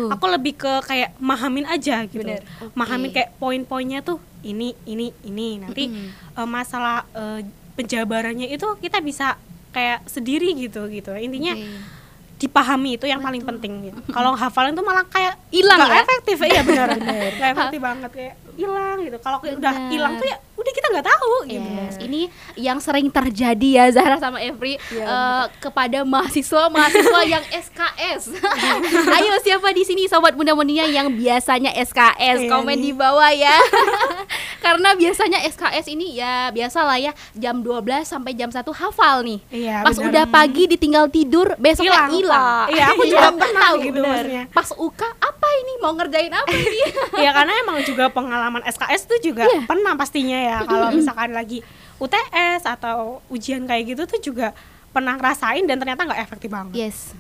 aku 0.07 0.25
lebih 0.29 0.53
ke 0.55 0.73
kayak 0.85 1.16
mahamin 1.16 1.64
aja 1.64 2.05
gitu 2.05 2.21
Bener. 2.21 2.45
mahamin 2.73 3.09
Oke. 3.09 3.16
kayak 3.16 3.31
poin-poinnya 3.35 4.01
tuh 4.01 4.21
ini 4.42 4.77
ini 4.85 5.16
ini 5.23 5.59
nanti 5.59 5.88
Mm-mm. 5.88 6.37
eh, 6.37 6.45
masalah 6.47 7.09
eh, 7.11 7.40
penjabarannya 7.73 8.49
itu 8.49 8.69
kita 8.77 9.01
bisa 9.01 9.40
kayak 9.71 10.05
sendiri 10.05 10.53
gitu 10.55 10.85
gitu 10.87 11.12
intinya 11.12 11.53
Oke. 11.53 11.97
dipahami 12.37 13.01
itu 13.01 13.05
yang 13.05 13.21
paling 13.21 13.40
penting 13.40 13.73
gitu. 13.83 13.99
kalau 14.11 14.37
hafalan 14.37 14.73
tuh 14.73 14.85
malah 14.85 15.05
kayak 15.07 15.40
Hilang 15.49 15.81
ya? 15.83 16.05
efektif 16.05 16.37
iya 16.42 16.61
benar 16.61 16.92
nggak 17.01 17.49
efektif 17.51 17.81
banget 17.81 18.11
kayak 18.12 18.35
hilang 18.57 18.99
gitu 19.01 19.19
kalau 19.19 19.38
udah 19.38 19.75
hilang 19.87 20.16
tuh 20.16 20.25
ya 20.25 20.37
udah 20.57 20.73
kita 20.73 20.87
nggak 20.88 21.07
tahu 21.07 21.33
gitu 21.47 21.69
Yes, 21.69 21.97
ini 22.01 22.21
yang 22.57 22.79
sering 22.79 23.07
terjadi 23.07 23.69
ya 23.71 23.85
Zahra 23.92 24.16
sama 24.16 24.40
Evri 24.40 24.81
Iya, 24.88 25.05
eh, 25.05 25.45
kepada 25.59 26.01
mahasiswa-mahasiswa 26.03 27.21
yang 27.25 27.45
SKS. 27.62 28.33
Ayo 29.16 29.37
siapa 29.38 29.69
di 29.71 29.85
sini 29.85 30.07
sobat 30.07 30.33
muda 30.33 30.53
mudia 30.53 30.85
yang 30.85 31.12
biasanya 31.12 31.77
SKS 31.77 32.42
Iya 32.42 32.51
komen 32.51 32.73
nih. 32.75 32.83
di 32.83 32.92
bawah 32.92 33.29
ya. 33.29 33.53
Karena 34.64 34.95
biasanya 34.95 35.45
SKS 35.45 35.87
ini 35.88 36.16
ya 36.16 36.49
biasalah 36.51 36.97
ya 36.99 37.12
jam 37.33 37.61
12 37.61 37.85
sampai 38.03 38.33
jam 38.33 38.49
1 38.49 38.64
hafal 38.73 39.23
nih. 39.23 39.38
Iya, 39.49 39.77
Pas 39.83 39.95
benar. 39.95 40.09
udah 40.09 40.25
pagi 40.27 40.64
ditinggal 40.66 41.07
tidur 41.07 41.53
besoknya 41.57 42.09
Hilang, 42.09 42.66
iya 42.71 42.85
aku 42.90 43.03
juga 43.05 43.29
pernah 43.31 43.71
gitu 43.77 43.99
Benar. 43.99 44.09
maksudnya 44.16 44.42
Pas 44.49 44.69
UK 44.71 45.01
apa 45.03 45.49
ini 45.57 45.73
mau 45.77 45.92
ngerjain 45.92 46.33
apa 46.33 46.49
ini? 46.51 46.81
Iya 47.16 47.31
karena 47.31 47.53
emang 47.61 47.77
juga 47.83 48.09
pengalaman 48.09 48.45
SKS 48.66 49.02
tuh 49.06 49.18
juga 49.18 49.44
Iya. 49.44 49.64
pernah 49.64 49.92
pastinya 49.94 50.38
ya 50.38 50.56
kalau 50.62 50.92
misalkan 50.92 51.32
lagi 51.32 51.61
UTS 51.96 52.62
atau 52.62 53.24
ujian 53.26 53.64
kayak 53.64 53.96
gitu 53.96 54.02
tuh 54.04 54.20
juga 54.20 54.52
pernah 54.92 55.16
ngerasain 55.16 55.64
dan 55.64 55.76
ternyata 55.76 56.04
nggak 56.04 56.20
efektif 56.22 56.48
banget. 56.48 56.74
Yes. 56.76 57.12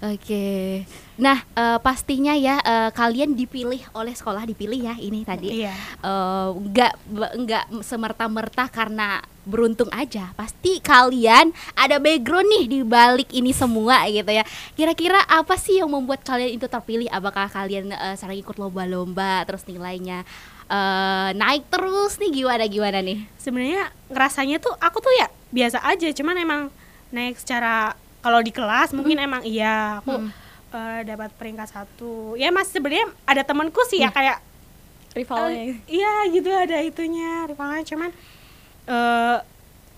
Oke. 0.00 0.84
Nah, 1.14 1.46
eh, 1.54 1.78
pastinya 1.78 2.34
ya 2.34 2.58
eh, 2.58 2.90
kalian 2.90 3.38
dipilih 3.38 3.78
oleh 3.94 4.14
sekolah 4.14 4.42
dipilih 4.42 4.80
ya 4.82 4.94
ini 4.98 5.22
tadi. 5.22 5.62
Iya. 5.62 5.74
Eh, 6.02 6.48
nggak 6.50 6.92
nggak 7.38 7.64
semerta-merta 7.86 8.66
karena 8.66 9.22
beruntung 9.44 9.86
aja. 9.94 10.32
Pasti 10.34 10.80
kalian 10.80 11.52
ada 11.76 12.00
background 12.00 12.48
nih 12.48 12.64
di 12.66 12.80
balik 12.82 13.30
ini 13.30 13.54
semua 13.54 14.02
gitu 14.10 14.26
ya. 14.26 14.42
Kira-kira 14.74 15.22
apa 15.28 15.54
sih 15.54 15.78
yang 15.78 15.92
membuat 15.92 16.24
kalian 16.26 16.56
itu 16.58 16.66
terpilih? 16.66 17.06
Apakah 17.12 17.46
kalian 17.46 17.94
eh, 17.94 18.16
sering 18.18 18.40
ikut 18.40 18.58
lomba-lomba 18.58 19.46
terus 19.46 19.62
nilainya 19.70 20.26
eh, 20.66 21.30
naik 21.30 21.70
terus 21.70 22.18
nih 22.18 22.42
gimana 22.42 22.64
gimana 22.66 22.98
nih? 23.04 23.22
Sebenarnya 23.38 23.92
ngerasanya 24.10 24.58
tuh 24.58 24.74
aku 24.82 24.98
tuh 24.98 25.14
ya 25.14 25.28
biasa 25.54 25.78
aja, 25.86 26.10
cuman 26.10 26.34
emang 26.42 26.60
naik 27.14 27.38
secara 27.38 27.94
kalau 28.18 28.42
di 28.42 28.50
kelas 28.50 28.90
mungkin 28.90 29.20
emang 29.22 29.46
iya 29.46 30.02
aku 30.02 30.18
Mm. 30.18 30.43
Eh, 30.74 31.00
dapat 31.04 31.30
peringkat 31.32 31.70
satu. 31.70 32.34
Ya 32.34 32.50
mas 32.50 32.68
sebenarnya 32.68 33.06
ada 33.24 33.42
temanku 33.42 33.78
sih 33.86 33.98
ya 33.98 34.10
kayak 34.10 34.42
rivalnya 35.14 35.70
Eh, 35.70 35.78
iya 35.88 36.26
gitu 36.28 36.50
ada 36.50 36.78
itunya 36.80 37.46
rivalnya 37.46 37.86
cuman 37.86 38.10
eh 38.84 39.38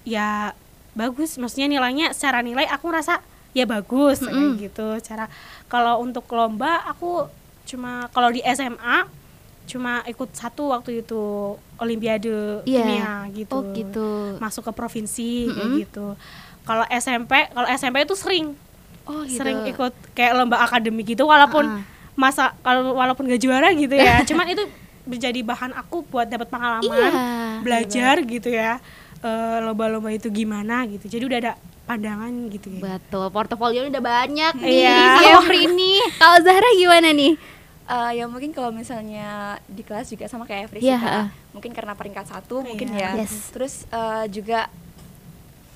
ya 0.05 0.53
bagus 0.93 1.35
maksudnya 1.37 1.67
nilainya 1.67 2.13
secara 2.13 2.41
nilai 2.41 2.69
aku 2.69 2.87
rasa 2.89 3.19
ya 3.53 3.65
bagus 3.65 4.21
kayak 4.21 4.37
Mm-mm. 4.37 4.61
gitu 4.61 4.87
cara 5.01 5.27
kalau 5.67 5.99
untuk 5.99 6.29
lomba 6.31 6.85
aku 6.85 7.27
cuma 7.65 8.07
kalau 8.13 8.29
di 8.29 8.45
SMA 8.47 9.09
cuma 9.67 10.05
ikut 10.07 10.31
satu 10.31 10.71
waktu 10.71 11.03
itu 11.03 11.57
olimpiade 11.77 12.63
Iya. 12.63 12.79
kimia 12.79 13.13
gitu 13.35 13.57
Oh 13.57 13.65
gitu. 13.75 14.09
masuk 14.39 14.69
ke 14.69 14.73
provinsi 14.73 15.51
kayak 15.51 15.59
Mm-mm. 15.59 15.81
gitu 15.83 16.07
kalau 16.63 16.85
SMP 16.87 17.33
kalau 17.51 17.67
SMP 17.69 18.05
itu 18.05 18.15
sering 18.15 18.55
Oh 19.07 19.23
gitu. 19.23 19.39
sering 19.39 19.63
ikut 19.65 19.95
kayak 20.13 20.35
lomba 20.35 20.59
akademik 20.61 21.07
gitu 21.07 21.25
walaupun 21.25 21.63
Ah-ah. 21.65 21.83
masa 22.15 22.55
kalau 22.61 22.93
walaupun 22.93 23.25
gak 23.25 23.39
juara 23.39 23.71
gitu 23.71 23.93
ya 23.93 24.19
cuman 24.29 24.47
itu 24.49 24.67
menjadi 25.03 25.41
bahan 25.41 25.71
aku 25.73 26.03
buat 26.05 26.27
dapat 26.27 26.47
pengalaman 26.47 26.83
Iya. 26.83 27.11
belajar 27.61 28.15
gitu 28.21 28.49
ya 28.49 28.83
eh, 29.19 29.59
lomba-lomba 29.61 30.11
itu 30.11 30.27
gimana 30.29 30.83
gitu 30.85 31.07
jadi 31.07 31.23
udah 31.25 31.39
ada 31.41 31.53
pandangan 31.83 32.33
gitu 32.49 32.67
ya 32.69 32.99
Betul, 32.99 33.31
portofolio 33.31 33.87
udah 33.87 34.03
banyak 34.03 34.55
nih 34.59 34.83
Iya. 34.83 34.99
si 35.15 35.25
Evri 35.37 35.63
nih. 35.69 35.99
Kalau 36.17 36.39
Zahra 36.43 36.67
gimana 36.75 37.15
nih? 37.15 37.39
Eh, 37.87 38.11
ya 38.13 38.27
mungkin 38.27 38.51
kalau 38.51 38.75
misalnya 38.75 39.55
di 39.65 39.81
kelas 39.81 40.11
juga 40.11 40.27
sama 40.27 40.43
kayak 40.43 40.75
Iya, 40.75 40.99
Kak. 40.99 41.07
ha. 41.07 41.23
mungkin 41.55 41.71
karena 41.71 41.95
peringkat 41.95 42.27
satu 42.27 42.61
mungkin 42.61 42.91
Iya. 42.91 43.15
ya 43.15 43.23
Yes. 43.23 43.55
terus 43.55 43.87
eh, 43.87 44.27
juga 44.29 44.67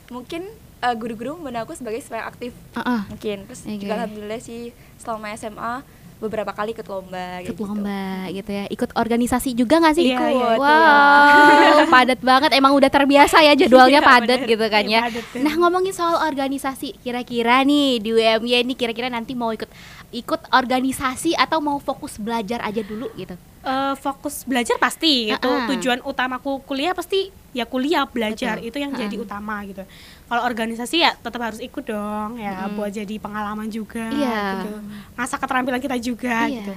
mungkin 0.09 0.51
eh, 0.81 0.95
guru-guru 0.95 1.37
memandang 1.37 1.65
aku 1.65 1.75
sebagai 1.75 2.01
supaya 2.01 2.25
aktif 2.25 2.53
Heeh. 2.73 3.01
mungkin 3.07 3.37
terus 3.45 3.61
Oke. 3.63 3.79
juga 3.79 3.93
alhamdulillah 3.97 4.41
sih 4.41 4.61
selama 4.97 5.33
SMA 5.35 5.75
beberapa 6.21 6.53
kali 6.53 6.77
ikut 6.77 6.85
lomba 6.85 7.41
Ikut 7.41 7.57
gitu. 7.57 7.65
lomba 7.65 8.29
gitu 8.29 8.53
ya. 8.53 8.69
Ikut 8.69 8.93
organisasi 8.93 9.57
juga 9.57 9.81
nggak 9.81 9.95
sih? 9.97 10.05
Iya, 10.05 10.21
iya, 10.21 10.29
ikut, 10.53 10.61
Wow, 10.61 11.89
padat 11.97 12.21
banget. 12.21 12.51
Emang 12.53 12.77
udah 12.77 12.93
terbiasa 12.93 13.41
ya 13.41 13.57
jadwalnya 13.57 14.05
Iya, 14.05 14.09
padat 14.13 14.41
gitu 14.45 14.67
kan 14.69 14.85
Iya, 14.85 15.01
ya. 15.01 15.09
bener. 15.09 15.41
Nah 15.41 15.55
ngomongin 15.57 15.97
soal 15.97 16.21
organisasi, 16.21 17.01
kira-kira 17.01 17.65
nih 17.65 18.05
di 18.05 18.13
UMY 18.13 18.53
ini 18.61 18.77
kira-kira 18.77 19.09
nanti 19.09 19.33
mau 19.33 19.49
ikut 19.49 19.73
ikut 20.13 20.53
organisasi 20.53 21.41
atau 21.41 21.57
mau 21.59 21.81
fokus 21.81 22.21
belajar 22.21 22.61
aja 22.61 22.85
dulu 22.85 23.09
gitu? 23.17 23.33
Eh, 23.61 23.95
fokus 23.95 24.49
belajar 24.49 24.81
pasti 24.81 25.29
gitu 25.29 25.45
Ah-ah. 25.45 25.69
tujuan 25.69 26.01
utamaku 26.01 26.65
kuliah 26.65 26.97
pasti 26.97 27.29
ya 27.53 27.69
kuliah 27.69 28.09
belajar 28.09 28.57
Betul. 28.57 28.73
itu 28.73 28.77
yang 28.81 28.93
jadi 28.95 29.13
Ah-ah. 29.13 29.27
utama 29.29 29.55
gitu 29.63 29.85
kalau 30.25 30.43
organisasi 30.43 30.97
ya 30.99 31.13
tetap 31.13 31.45
harus 31.45 31.61
ikut 31.61 31.85
dong 31.85 32.41
ya 32.41 32.65
Mm. 32.65 32.73
buat 32.73 32.89
jadi 32.89 33.15
pengalaman 33.17 33.69
juga 33.69 34.09
Iya. 34.09 34.65
gitu 34.65 34.81
ngasah 35.13 35.37
keterampilan 35.37 35.77
kita 35.79 35.97
juga 35.99 36.49
Iya. 36.49 36.57
gitu 36.59 36.73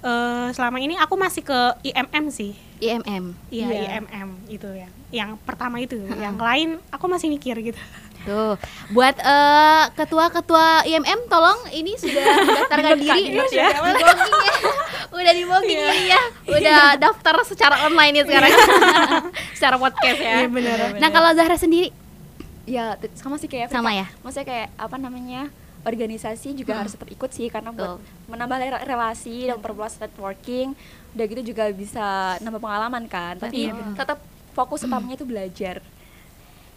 Eh, 0.00 0.48
selama 0.52 0.76
ini 0.76 0.96
aku 0.96 1.12
masih 1.12 1.40
ke 1.40 1.58
IMM 1.84 2.28
sih 2.28 2.56
IMM. 2.80 3.36
Iya, 3.48 3.68
Iya. 3.68 3.88
IMM 4.00 4.28
itu 4.48 4.64
ya. 4.72 4.88
Yang 5.10 5.36
pertama 5.42 5.76
itu, 5.76 6.00
yang 6.16 6.40
lain 6.40 6.80
aku 6.88 7.04
masih 7.04 7.28
mikir 7.28 7.52
gitu. 7.62 7.76
Tuh, 8.20 8.54
buat 8.92 9.16
eh, 9.16 9.84
ketua-ketua 9.96 10.84
IMM 10.84 11.20
tolong 11.26 11.56
ini 11.72 11.96
sudah 11.96 12.20
mendaftarkan 12.46 12.96
diri 13.00 13.22
Ingat 13.32 13.48
ya. 13.48 13.68
Udah 15.10 15.32
di 15.32 15.44
booking 15.44 15.80
ya. 15.80 15.88
Udah 15.88 15.96
ini 15.96 16.12
ya. 16.12 16.22
Udah 16.46 16.82
daftar 17.00 17.34
secara 17.42 17.88
online 17.88 18.20
ya 18.20 18.24
sekarang. 18.28 18.52
secara 19.56 19.76
podcast 19.76 20.20
ya. 20.20 20.44
Iya, 20.44 20.48
benar. 20.48 20.76
Nah, 21.00 21.08
kalau 21.08 21.30
Zahra 21.32 21.56
sendiri 21.56 21.90
ya 22.70 22.94
sama 23.18 23.34
sih 23.34 23.50
kayak 23.50 23.72
Sama 23.72 23.90
ya? 23.90 24.06
maksudnya 24.22 24.46
kayak 24.46 24.68
apa 24.78 24.94
namanya 24.94 25.50
organisasi 25.82 26.54
juga 26.54 26.78
harus 26.78 26.94
tetap 26.94 27.08
ikut 27.10 27.30
sih 27.32 27.48
karena 27.50 27.74
buat 27.74 27.98
Betul. 27.98 28.30
menambah 28.30 28.56
re- 28.62 28.84
relasi 28.86 29.48
dan 29.48 29.58
memperluas 29.58 29.96
networking 29.98 30.76
udah 31.16 31.24
gitu 31.26 31.42
juga 31.50 31.66
bisa 31.74 32.36
nambah 32.38 32.62
pengalaman 32.62 33.10
kan 33.10 33.40
tapi 33.40 33.72
Betul. 33.72 33.96
tetap 33.96 34.18
fokus 34.54 34.86
utamanya 34.86 35.18
itu 35.18 35.26
belajar 35.26 35.82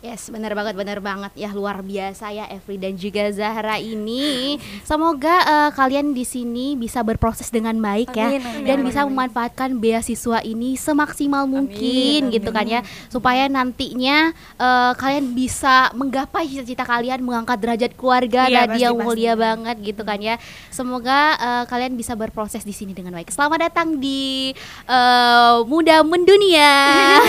Yes, 0.04 0.28
benar 0.28 0.52
banget, 0.52 0.76
benar 0.76 1.00
banget 1.00 1.32
ya 1.32 1.48
luar 1.56 1.80
biasa 1.80 2.28
ya 2.36 2.44
Evri 2.52 2.76
dan 2.76 3.00
juga 3.00 3.24
Zahra 3.32 3.80
ini. 3.80 4.60
Semoga 4.84 5.32
uh, 5.48 5.72
kalian 5.72 6.12
di 6.12 6.28
sini 6.28 6.76
bisa 6.76 7.00
berproses 7.08 7.48
dengan 7.48 7.72
baik 7.80 8.12
ya 8.12 8.28
Amin, 8.28 8.44
amin, 8.44 8.68
dan 8.68 8.78
amin, 8.84 8.88
bisa 8.92 9.00
amin. 9.08 9.16
memanfaatkan 9.16 9.80
beasiswa 9.80 10.44
ini 10.44 10.76
semaksimal 10.76 11.48
mungkin 11.48 12.28
Amin, 12.28 12.36
gitu 12.36 12.52
kan 12.52 12.68
ya 12.68 12.84
supaya 13.08 13.48
nantinya 13.48 14.36
uh, 14.60 14.92
kalian 15.00 15.32
bisa 15.32 15.96
menggapai 15.96 16.52
cita-cita 16.52 16.84
kalian 16.84 17.24
mengangkat 17.24 17.64
derajat 17.64 17.96
keluarga 17.96 18.52
Iya, 18.52 18.68
Nadia 18.68 18.92
pasti, 18.92 19.00
mulia 19.08 19.32
pasti. 19.40 19.44
banget 19.48 19.76
gitu 19.88 20.02
kan 20.04 20.20
ya. 20.20 20.36
Semoga 20.68 21.40
uh, 21.40 21.64
kalian 21.72 21.96
bisa 21.96 22.12
berproses 22.20 22.68
di 22.68 22.76
sini 22.76 22.92
dengan 22.92 23.16
baik. 23.16 23.32
Selamat 23.32 23.72
datang 23.72 23.96
di 24.04 24.52
uh, 24.84 25.64
Muda 25.64 26.04
Mendunia. 26.04 27.24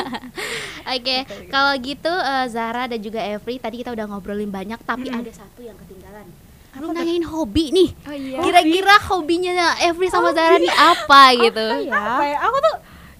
Oke, 0.94 1.28
kalau 1.48 1.72
gitu 1.80 2.13
eh, 2.16 2.46
Zara 2.48 2.86
dan 2.86 2.98
juga 2.98 3.20
Evri 3.20 3.58
tadi 3.58 3.80
kita 3.80 3.90
udah 3.90 4.06
ngobrolin 4.06 4.48
banyak, 4.48 4.78
tapi 4.82 5.08
ada 5.08 5.32
satu 5.32 5.60
yang 5.60 5.74
ketinggalan. 5.84 6.26
Lu 6.74 6.90
nanyain 6.90 7.22
hobi 7.22 7.70
nih. 7.70 7.88
Oh 8.02 8.10
iya. 8.10 8.38
Kira-kira 8.42 8.94
hobinya 9.06 9.52
Evri 9.78 10.10
sama 10.10 10.34
Zara 10.34 10.58
nih 10.58 10.70
apa 10.70 11.22
gitu? 11.38 11.66
Apa 11.88 12.24
ya? 12.26 12.38
Aku 12.42 12.56
tuh 12.58 12.74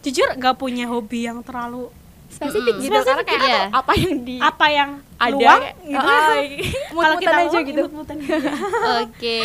jujur 0.04 0.28
gak 0.36 0.56
punya 0.58 0.90
hobi 0.90 1.24
yang 1.24 1.38
terlalu 1.40 1.86
spesifik 2.26 2.82
gitu 2.82 2.98
karena 2.98 3.22
kayak 3.22 3.42
Iya. 3.46 3.62
apa 3.70 3.92
yang 3.94 4.12
di 4.20 4.36
apa 4.42 4.66
yang 4.66 4.90
ada 5.16 5.30
luang 5.30 5.62
gitu. 5.86 5.94
Ah, 6.02 6.34
Kalau 6.90 7.16
kita 7.22 7.36
aja 7.38 7.46
luang, 7.46 7.64
gitu. 7.64 7.82
Oke. 9.06 9.40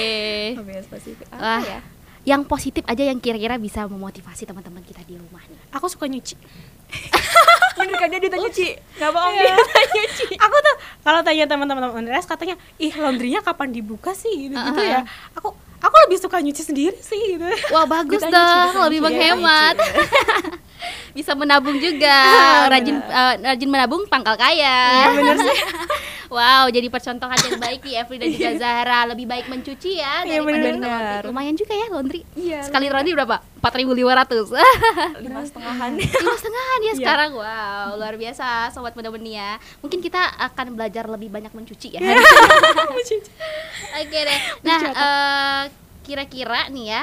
Hobi 0.57 0.71
yang 0.73 0.85
spesifik. 0.89 1.25
Apa 1.29 1.37
Wah, 1.37 1.61
ya? 1.61 1.79
yang 2.25 2.41
positif 2.43 2.81
aja 2.83 3.03
yang 3.05 3.21
kira-kira 3.21 3.55
bisa 3.55 3.85
memotivasi 3.85 4.43
teman-teman 4.43 4.81
kita 4.81 5.05
di 5.05 5.21
rumah 5.21 5.45
nih. 5.45 5.59
Aku 5.69 5.85
suka 5.85 6.09
nyuci. 6.09 6.33
Bener 7.71 7.95
kan 7.95 8.07
dia 8.07 8.19
ditanya 8.19 8.49
Ci 8.49 8.67
Gak 8.95 9.09
bohong 9.09 9.31
Iya. 9.31 9.43
dia 9.43 9.53
ditanya 9.61 10.03
Ci 10.11 10.25
aku 10.33 10.55
tuh 10.57 10.75
kalau 10.99 11.19
tanya 11.21 11.45
teman-teman 11.45 11.83
UNRS 11.91 12.25
katanya 12.25 12.55
ih 12.77 12.91
laundrynya 12.91 13.39
kapan 13.39 13.69
dibuka 13.69 14.11
sih 14.11 14.47
gitu, 14.47 14.55
gitu 14.55 14.79
Uh-uh. 14.79 14.89
ya 14.89 15.01
aku 15.33 15.51
aku 15.79 15.95
lebih 16.05 16.17
suka 16.17 16.39
nyuci 16.39 16.61
sendiri 16.61 16.99
sih 16.99 17.35
gitu 17.35 17.45
Wah 17.69 17.85
bagus 17.85 18.19
dong, 18.21 18.71
lebih 18.83 18.99
menghemat. 19.01 19.75
bisa 21.09 21.33
menabung 21.33 21.75
juga, 21.75 22.15
rajin 22.69 22.95
eh, 22.95 23.33
rajin 23.43 23.67
menabung 23.67 24.05
pangkal 24.07 24.37
kaya. 24.37 24.77
Iya, 24.87 25.07
bener 25.11 25.35
sih. 25.41 25.57
wow, 26.31 26.69
jadi 26.69 26.87
percontohan 26.87 27.35
yang 27.35 27.59
baik 27.59 27.81
nih 27.81 27.95
Evri 27.97 28.15
dan 28.15 28.29
juga 28.29 28.51
Zahra. 28.55 28.99
Lebih 29.09 29.25
baik 29.25 29.45
mencuci 29.49 29.99
ya 29.99 30.23
Iya, 30.23 30.39
daripada 30.39 30.55
bener. 30.55 30.71
kita 30.71 30.87
laundry. 30.87 31.27
Lumayan 31.27 31.55
juga 31.57 31.73
ya 31.73 31.85
laundry. 31.89 32.21
Iya, 32.37 32.59
Sekali 32.63 32.85
laundry 32.87 33.13
berapa? 33.13 33.35
4.500. 33.59 34.55
Lima 35.23 35.41
setengahan 35.43 35.91
Lima 35.93 36.33
setengahan 36.33 36.79
ya 36.79 36.85
Iya. 36.85 36.93
sekarang. 36.95 37.31
Wow, 37.33 37.87
luar 37.95 38.15
biasa 38.15 38.45
sobat 38.69 38.93
muda 38.93 39.11
ya. 39.37 39.51
Mungkin 39.79 39.99
kita 39.99 40.19
akan 40.41 40.73
belajar 40.73 41.05
lebih 41.05 41.27
banyak 41.27 41.51
mencuci 41.51 41.93
ya. 41.93 41.99
Iya. 41.99 42.17
Oke 43.99 44.19
deh. 44.19 44.39
Nah, 44.61 44.79
eh, 44.81 45.63
kira-kira 46.01 46.67
nih 46.69 46.87
ya 46.89 47.01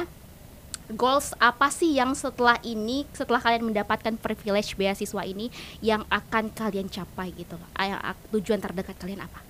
goals 0.88 1.34
apa 1.36 1.66
sih 1.68 1.92
yang 1.92 2.14
setelah 2.14 2.62
ini 2.62 3.02
setelah 3.10 3.38
kalian 3.38 3.66
mendapatkan 3.66 4.14
privilege 4.14 4.74
beasiswa 4.74 5.22
ini 5.22 5.50
yang 5.80 6.06
akan 6.06 6.46
kalian 6.48 6.86
capai 6.86 7.34
gitu 7.34 7.58
loh 7.58 7.66
yang 7.76 7.98
ak- 8.00 8.22
tujuan 8.30 8.62
terdekat 8.62 8.94
kalian 8.94 9.18
apa 9.20 9.42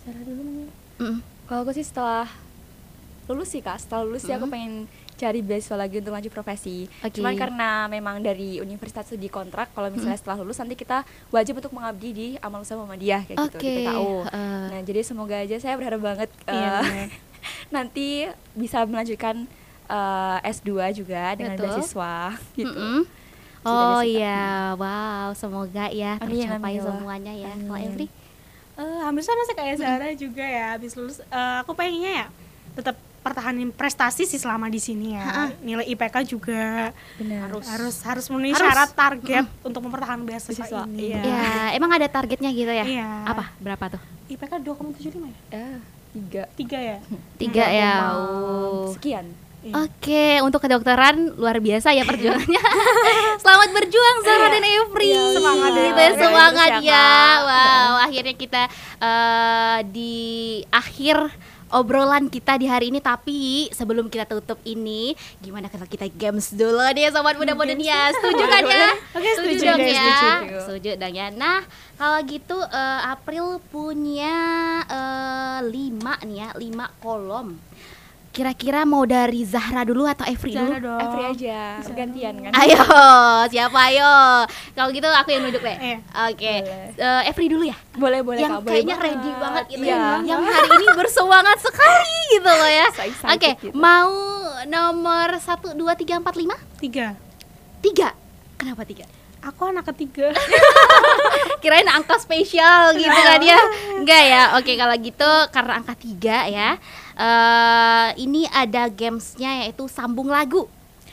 Cara 0.00 0.16
dulu 0.18 0.40
mungkin. 0.40 0.72
Mm. 0.96 1.20
Kalau 1.44 1.60
aku 1.60 1.72
sih 1.72 1.84
setelah 1.84 2.24
lulus 3.30 3.48
sih 3.48 3.60
kak, 3.60 3.78
setelah 3.78 4.02
lulus 4.02 4.22
sih 4.22 4.32
aku 4.32 4.44
Mhm. 4.44 4.52
pengen 4.52 4.72
cari 5.14 5.40
beasiswa 5.40 5.76
lagi 5.76 5.96
untuk 5.96 6.10
lanjut 6.10 6.28
profesi. 6.28 6.88
Oke. 6.98 7.14
Cuman 7.14 7.34
karena 7.34 7.68
memang 7.86 8.18
dari 8.18 8.56
universitas 8.56 9.06
itu 9.08 9.28
kontrak, 9.28 9.68
kalau 9.70 9.88
misalnya 9.88 10.16
setelah 10.16 10.40
lulus 10.40 10.56
nanti 10.56 10.74
kita 10.74 11.02
wajib 11.28 11.56
untuk 11.56 11.70
mengabdi 11.70 12.08
di 12.10 12.28
Amal 12.38 12.60
Usaha 12.60 12.74
Muhammadiyah 12.74 13.22
kayak 13.24 13.38
gitu 13.38 13.56
di 13.56 13.68
PKU. 13.78 14.10
heeh. 14.24 14.62
Nah 14.66 14.80
jadi 14.80 15.00
semoga 15.02 15.36
aja 15.36 15.56
saya 15.56 15.74
berharap 15.74 16.00
banget 16.00 16.28
Iya, 16.42 16.72
eh, 16.72 16.80
bener. 16.82 17.08
nanti 17.70 18.08
bisa 18.52 18.82
melanjutkan 18.82 19.44
eh, 19.86 20.38
S2 20.48 20.70
juga 20.94 21.34
dengan 21.34 21.54
Betul. 21.54 21.64
beasiswa 21.68 22.14
gitu. 22.54 22.70
Mm-mm. 22.70 23.02
Cita-cita. 23.60 23.92
Oh 23.92 24.00
iya, 24.00 24.40
wow, 24.74 25.28
semoga 25.34 25.90
ya 25.90 26.16
Amin, 26.16 26.48
tercapai 26.48 26.56
amin 26.64 26.76
ya 26.76 26.86
semuanya 26.86 27.32
ya. 27.34 27.52
Kalau. 27.60 27.76
Evri? 27.76 28.06
Eh, 28.72 29.00
hampir 29.02 29.20
sama 29.20 29.44
sih 29.44 29.52
kayak 29.52 29.76
Zara 29.76 30.08
juga 30.14 30.40
ya 30.40 30.72
habis 30.72 30.96
lulus 30.96 31.20
eh, 31.20 31.56
aku 31.60 31.76
pengennya 31.76 32.24
ya 32.24 32.26
tetap 32.72 32.96
pertahanin 33.20 33.68
prestasi 33.68 34.24
sih 34.24 34.36
selama 34.36 34.66
di 34.66 34.76
sini 34.76 35.12
ya 35.12 35.52
nilai 35.60 35.84
IPK 35.86 36.24
juga 36.26 36.88
Benar. 37.14 37.46
harus 37.46 37.64
harus 37.68 37.96
harus 38.00 38.24
memenuhi 38.26 38.52
Harus. 38.52 38.64
syarat 38.64 38.90
target 38.90 39.44
untuk 39.60 39.80
mempertahankan 39.82 40.24
beasiswa 40.24 40.88
ini 40.88 41.12
iya. 41.12 41.20
Ya, 41.20 41.52
emang 41.72 41.92
ada 41.92 42.06
targetnya 42.06 42.48
gitu 42.48 42.68
ya? 42.68 42.82
Iya. 42.82 43.08
Apa? 43.26 43.52
Berapa 43.56 43.84
tuh? 43.92 44.00
IPK 44.26 44.52
2,75 44.58 45.20
ya 45.20 45.36
Ya, 45.50 45.68
tiga. 46.10 46.42
tiga 46.56 46.78
ya 46.80 46.98
Tiga 47.36 47.64
ya. 47.66 47.92
2,6 48.08 48.16
Oh. 48.16 48.84
Sekian. 48.96 49.26
Iya. 49.60 49.74
Oke, 49.76 50.26
untuk 50.40 50.64
kedokteran 50.64 51.36
luar 51.36 51.60
biasa 51.60 51.92
ya 51.92 52.08
perjuangannya. 52.08 52.62
Selamat 53.44 53.68
berjuang 53.70 54.16
Zara 54.24 54.48
dan 54.48 54.64
Evri. 54.64 55.12
Iya, 55.12 55.36
semangat 55.36 55.72
ya. 55.76 56.08
Semangat 56.16 56.70
Terus 56.72 56.88
ya, 56.88 56.96
ya. 56.96 57.12
Wow, 57.44 57.92
akhirnya 58.08 58.34
kita 58.34 58.62
eh, 58.96 59.78
di 59.84 60.16
akhir 60.66 61.28
obrolan 61.72 62.26
kita 62.30 62.58
di 62.58 62.66
hari 62.66 62.90
ini. 62.94 63.00
Tapi 63.02 63.70
sebelum 63.72 64.10
kita 64.10 64.26
tutup 64.26 64.58
ini 64.66 65.14
gimana 65.40 65.70
kalau 65.70 65.86
kita 65.86 66.06
games 66.10 66.52
dulu 66.54 66.82
nih 66.94 67.10
sobat 67.14 67.38
muda 67.38 67.54
dunia 67.54 68.10
setuju 68.14 68.44
kan 68.46 68.62
ya? 68.66 68.88
Oke, 69.16 69.30
setuju 69.38 69.56
setuju, 69.58 69.66
dong 69.66 69.80
guys, 69.80 69.96
ya? 69.96 70.04
setuju. 70.04 70.56
setuju 70.66 70.90
dong 70.98 71.14
ya. 71.14 71.26
Nah 71.34 71.58
kalau 71.96 72.18
gitu 72.26 72.58
eh, 72.58 73.00
April 73.08 73.46
punya 73.70 74.36
eh, 74.84 75.58
lima 75.70 76.14
nih 76.26 76.36
ya 76.44 76.48
lima 76.58 76.86
kolom 77.00 77.56
kira-kira 78.30 78.86
mau 78.86 79.02
dari 79.02 79.42
Zahra 79.42 79.82
dulu 79.82 80.06
atau 80.06 80.22
Evri 80.22 80.54
dulu 80.54 80.70
Zara 80.70 80.78
dong 80.78 81.02
Every 81.02 81.24
aja, 81.26 81.82
gantian 81.82 82.34
kan. 82.38 82.50
Ayo, 82.54 82.78
siapa 83.50 83.78
ayo? 83.90 84.12
Kalau 84.70 84.90
gitu 84.90 85.02
aku 85.04 85.28
yang 85.30 85.42
nunjuk 85.42 85.58
deh. 85.58 85.76
Iya. 85.76 85.98
Oke, 86.30 86.54
Boleh. 86.62 86.94
Eh, 86.94 87.22
Evri 87.26 87.46
dulu 87.50 87.64
ya. 87.66 87.76
Boleh, 87.92 88.20
boleh 88.22 88.40
yang 88.40 88.52
Kak, 88.54 88.62
boleh 88.62 88.72
kayaknya 88.72 88.96
banget. 88.96 89.10
ready 89.10 89.30
banget 89.34 89.64
gitu 89.66 89.84
Iya. 89.84 89.96
ya. 89.98 90.12
Yang 90.24 90.42
hari 90.46 90.68
ini 90.70 90.86
bersemangat 90.94 91.58
sekali 91.58 92.16
gitu 92.30 92.50
loh 92.50 92.70
ya. 92.70 92.86
Oke, 93.34 93.50
gitu. 93.58 93.74
mau 93.74 94.10
nomor 94.64 95.28
satu 95.36 95.74
dua 95.74 95.98
tiga 95.98 96.14
empat 96.14 96.38
lima 96.38 96.54
tiga 96.78 97.18
tiga. 97.82 98.14
Kenapa 98.54 98.86
tiga? 98.86 99.06
aku 99.40 99.72
anak 99.72 99.88
ketiga 99.88 100.36
Kirain 101.64 101.88
angka 101.88 102.20
spesial 102.20 102.92
gitu 102.92 103.08
kan 103.08 103.40
ya? 103.40 103.56
Enggak 103.96 104.22
ya. 104.22 104.42
Oke, 104.60 104.76
kalau 104.76 104.92
gitu 104.96 105.30
karena 105.48 105.80
angka 105.80 105.96
tiga 105.96 106.44
ya. 106.44 106.76
Eh 107.20 108.08
ini 108.16 108.48
ada 108.48 108.88
gamesnya 108.88 109.64
yaitu 109.64 109.84
sambung 109.92 110.32
lagu. 110.32 110.64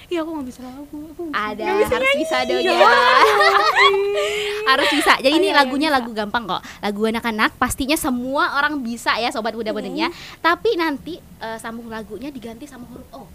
iya 0.08 0.24
aku 0.24 0.40
nggak 0.40 0.48
bisa 0.48 0.64
lagu 0.64 0.98
aku 1.12 1.22
nggak 1.28 1.36
bisa. 1.36 1.52
Ada, 1.52 1.66
harus 1.84 2.14
bisa 2.16 2.38
dong 2.48 2.64
ya. 2.64 2.80
harus 4.72 4.90
bisa. 4.96 5.14
Jadi 5.20 5.36
ini 5.36 5.52
lagunya 5.52 5.92
bisa. 5.92 6.00
lagu 6.00 6.10
gampang 6.16 6.48
kok. 6.48 6.64
Lagu 6.80 7.02
anak-anak 7.12 7.60
pastinya 7.60 8.00
semua 8.00 8.56
orang 8.56 8.80
bisa 8.80 9.20
ya 9.20 9.36
sobat 9.36 9.52
muda 9.52 9.76
mudanya. 9.76 10.08
Tapi 10.40 10.80
nanti 10.80 11.20
eh, 11.20 11.60
sambung 11.60 11.92
lagunya 11.92 12.32
diganti 12.32 12.64
sama 12.64 12.88
huruf 12.88 13.08
O. 13.12 13.28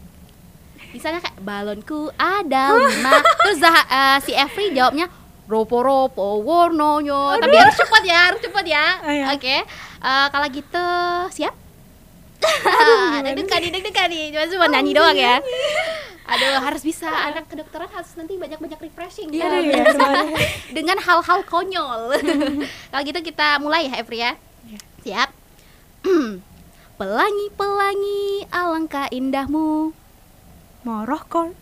Misalnya 0.97 1.21
kayak 1.21 1.45
balonku 1.45 2.09
ada 2.17 2.73
lima. 2.73 3.21
Terus 3.45 3.61
eh, 3.69 4.19
si 4.25 4.33
Evri 4.33 4.73
jawabnya 4.73 5.13
ropo-ropo 5.45 6.41
warnanya. 6.41 7.37
Tapi 7.37 7.53
harus 7.53 7.77
cepat 7.77 8.03
ya, 8.09 8.21
harus 8.33 8.41
cepat 8.41 8.65
ya. 8.65 8.87
Oh, 9.05 9.13
iya. 9.13 9.27
Oke. 9.37 9.57
Eh, 10.01 10.27
kalau 10.33 10.47
gitu 10.49 10.87
siap? 11.37 11.62
Deg-degan 13.27 13.61
nih, 13.61 13.71
deg-degan 13.71 14.09
nih. 14.09 14.25
Cuma 14.33 14.45
cuma 14.49 14.67
nyanyi 14.69 14.93
doang 14.93 15.15
ya. 15.15 15.39
Aduh, 16.23 16.63
harus 16.63 16.83
bisa. 16.83 17.07
Anak 17.07 17.47
kedokteran 17.47 17.91
harus 17.91 18.15
nanti 18.15 18.39
banyak-banyak 18.39 18.79
refreshing. 18.79 19.29
Iya, 19.31 19.49
ya. 19.61 19.85
Dengan 20.77 20.99
hal-hal 20.99 21.43
konyol. 21.45 22.15
Kalau 22.91 23.03
gitu 23.03 23.21
kita 23.21 23.59
mulai 23.59 23.87
ya, 23.87 23.99
Evri 23.99 24.19
ya. 24.21 24.33
Iya. 24.65 24.79
Siap. 25.03 25.29
Pelangi-pelangi 26.99 28.47
alangkah 28.49 29.11
indahmu. 29.11 29.91
moroh 30.83 31.23
kon 31.31 31.55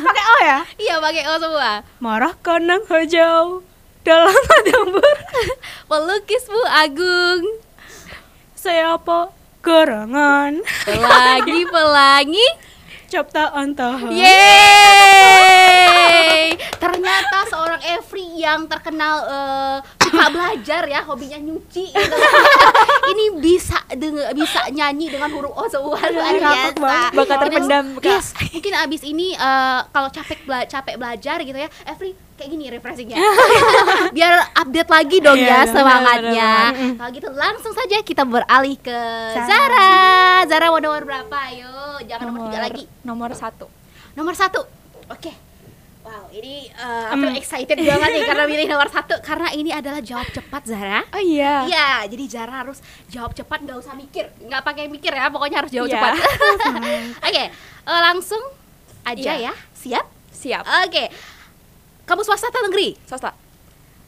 pakai 0.00 0.24
o 0.24 0.36
ya 0.40 0.58
Iya, 0.76 0.96
pakai 0.96 1.28
O 1.28 1.36
semua. 1.36 1.84
moroh 2.00 2.32
konang 2.40 2.80
hijau 2.88 3.60
dalam 4.00 4.32
dambur 4.64 5.16
Pelukismu 5.84 6.56
agung. 6.66 7.44
Siapa 8.60 9.32
gerangan 9.64 10.60
Pelangi-pelangi. 10.84 12.48
ciptaan 13.10 13.72
Tuhan 13.74 14.12
Yeay! 15.40 15.50
Ternyata 16.78 17.42
seorang 17.48 17.82
Evri 17.82 18.38
yang 18.38 18.70
terkenal 18.70 19.26
eh, 19.26 19.76
suka 19.98 20.30
belajar 20.30 20.86
ya, 20.86 21.02
hobinya 21.02 21.34
nyuci 21.36 21.90
gitu. 21.90 22.16
Ini 23.10 23.24
bisa 23.42 23.82
dengan 23.90 24.30
bisa 24.30 24.70
nyanyi 24.70 25.10
dengan 25.10 25.32
huruf 25.32 25.50
O 25.50 25.64
luar 25.66 26.06
biasa. 26.06 26.70
Bakat 26.78 27.10
Mungkin- 27.16 27.40
terpendam. 27.42 27.84
Yes, 28.00 28.30
mungkin 28.54 28.72
abis 28.78 29.02
ini 29.02 29.34
eh, 29.34 29.80
kalau 29.90 30.08
capek 30.08 30.38
bela 30.46 30.62
capek 30.64 30.94
belajar 30.94 31.42
gitu 31.42 31.58
ya, 31.58 31.66
Evri 31.84 32.14
kayak 32.40 32.50
gini 32.50 32.64
refreshingnya 32.68 33.20
biar 34.16 34.32
update 34.56 34.88
lagi 34.88 35.16
dong 35.20 35.36
Iya, 35.36 35.44
ya 35.46 35.58
benar, 35.60 35.70
semangatnya 35.70 36.52
benar. 36.72 36.96
kalau 36.96 37.10
gitu 37.12 37.28
langsung 37.30 37.72
saja 37.72 37.96
kita 38.00 38.24
beralih 38.24 38.76
ke 38.76 38.98
Zara. 39.36 39.92
Zara 40.44 40.66
mau 40.68 40.80
nomor 40.80 41.04
berapa 41.04 41.36
ayo 41.48 41.68
jangan 42.02 42.24
nomor, 42.26 42.48
tiga 42.48 42.58
lagi 42.58 42.84
nomor 43.02 43.30
satu 43.32 43.68
nomor 44.12 44.32
satu 44.32 44.64
oke 45.06 45.32
wow 46.00 46.26
ini 46.30 46.72
uh. 46.72 47.12
April 47.12 47.36
excited 47.36 47.76
banget 47.76 48.08
nih 48.10 48.24
karena 48.24 48.44
pilih 48.44 48.66
nomor 48.68 48.88
satu 48.88 49.14
karena 49.20 49.48
ini 49.52 49.70
adalah 49.70 50.00
jawab 50.00 50.26
cepat 50.26 50.62
Zara 50.64 51.04
oh 51.06 51.20
iya 51.20 51.68
Iya, 51.68 51.88
jadi 52.08 52.24
Zara 52.26 52.54
harus 52.58 52.80
jawab 53.06 53.30
cepat, 53.30 53.60
nggak 53.60 53.78
usah 53.78 53.92
mikir, 53.92 54.26
nggak 54.40 54.62
pakai 54.62 54.88
mikir 54.88 55.12
ya, 55.12 55.28
pokoknya 55.28 55.60
harus 55.60 55.70
jawab 55.70 55.86
Iya. 55.86 55.94
cepat. 55.94 56.12
Oke, 57.28 57.44
eh, 57.46 58.00
langsung 58.00 58.42
aja 59.02 59.32
Iya. 59.32 59.50
ya, 59.50 59.54
siap? 59.72 60.06
siap 60.30 60.64
Oke, 60.64 61.12
kamu 62.10 62.26
swasta 62.26 62.50
atau 62.50 62.66
negeri? 62.66 62.98
swasta 63.06 63.30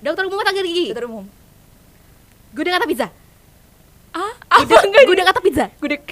Dokter 0.03 0.27
umum 0.27 0.43
atau 0.43 0.51
gigi? 0.53 0.91
dokter 0.91 1.07
umum 1.07 1.25
Gudeg 2.51 2.75
atau 2.75 2.85
pizza? 2.85 3.07
ah 4.13 4.35
Gudeg, 4.59 4.75
apa 4.75 4.85
enggak 4.85 5.05
gudeg 5.07 5.25
atau 5.25 5.41
pizza? 5.41 5.67
gudeg 5.79 6.03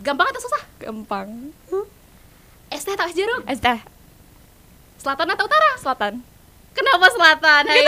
Gampang 0.00 0.30
atau 0.30 0.40
susah? 0.40 0.62
gampang 0.78 1.50
Es 2.70 2.86
teh 2.86 2.94
atau 2.94 3.04
es 3.04 3.12
jeruk? 3.12 3.42
es 3.44 3.58
teh 3.58 3.76
Selatan 4.96 5.28
atau 5.28 5.44
utara? 5.44 5.70
selatan 5.76 6.22
Kenapa 6.70 7.10
selatan? 7.10 7.66
Ayo. 7.66 7.82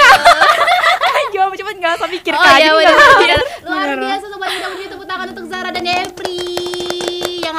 jawab 1.31 1.55
cepet 1.61 1.77
nggak 1.79 1.95
usah 1.97 2.11
mikir 2.11 2.35
Oh 2.35 2.42
Kak. 2.42 2.59
iya 2.59 2.75
benar. 2.75 2.99
benar. 3.14 3.40
Luar 3.64 3.79
Benar. 3.87 3.99
biasa 4.03 4.25
sobat 4.27 4.51
muda 4.51 4.68
muda 4.68 4.87
tepuk 4.90 5.07
tangan 5.07 5.27
untuk 5.31 5.47
Zara 5.47 5.71
dan 5.71 5.85
Evri 5.87 6.03
yang 6.03 6.11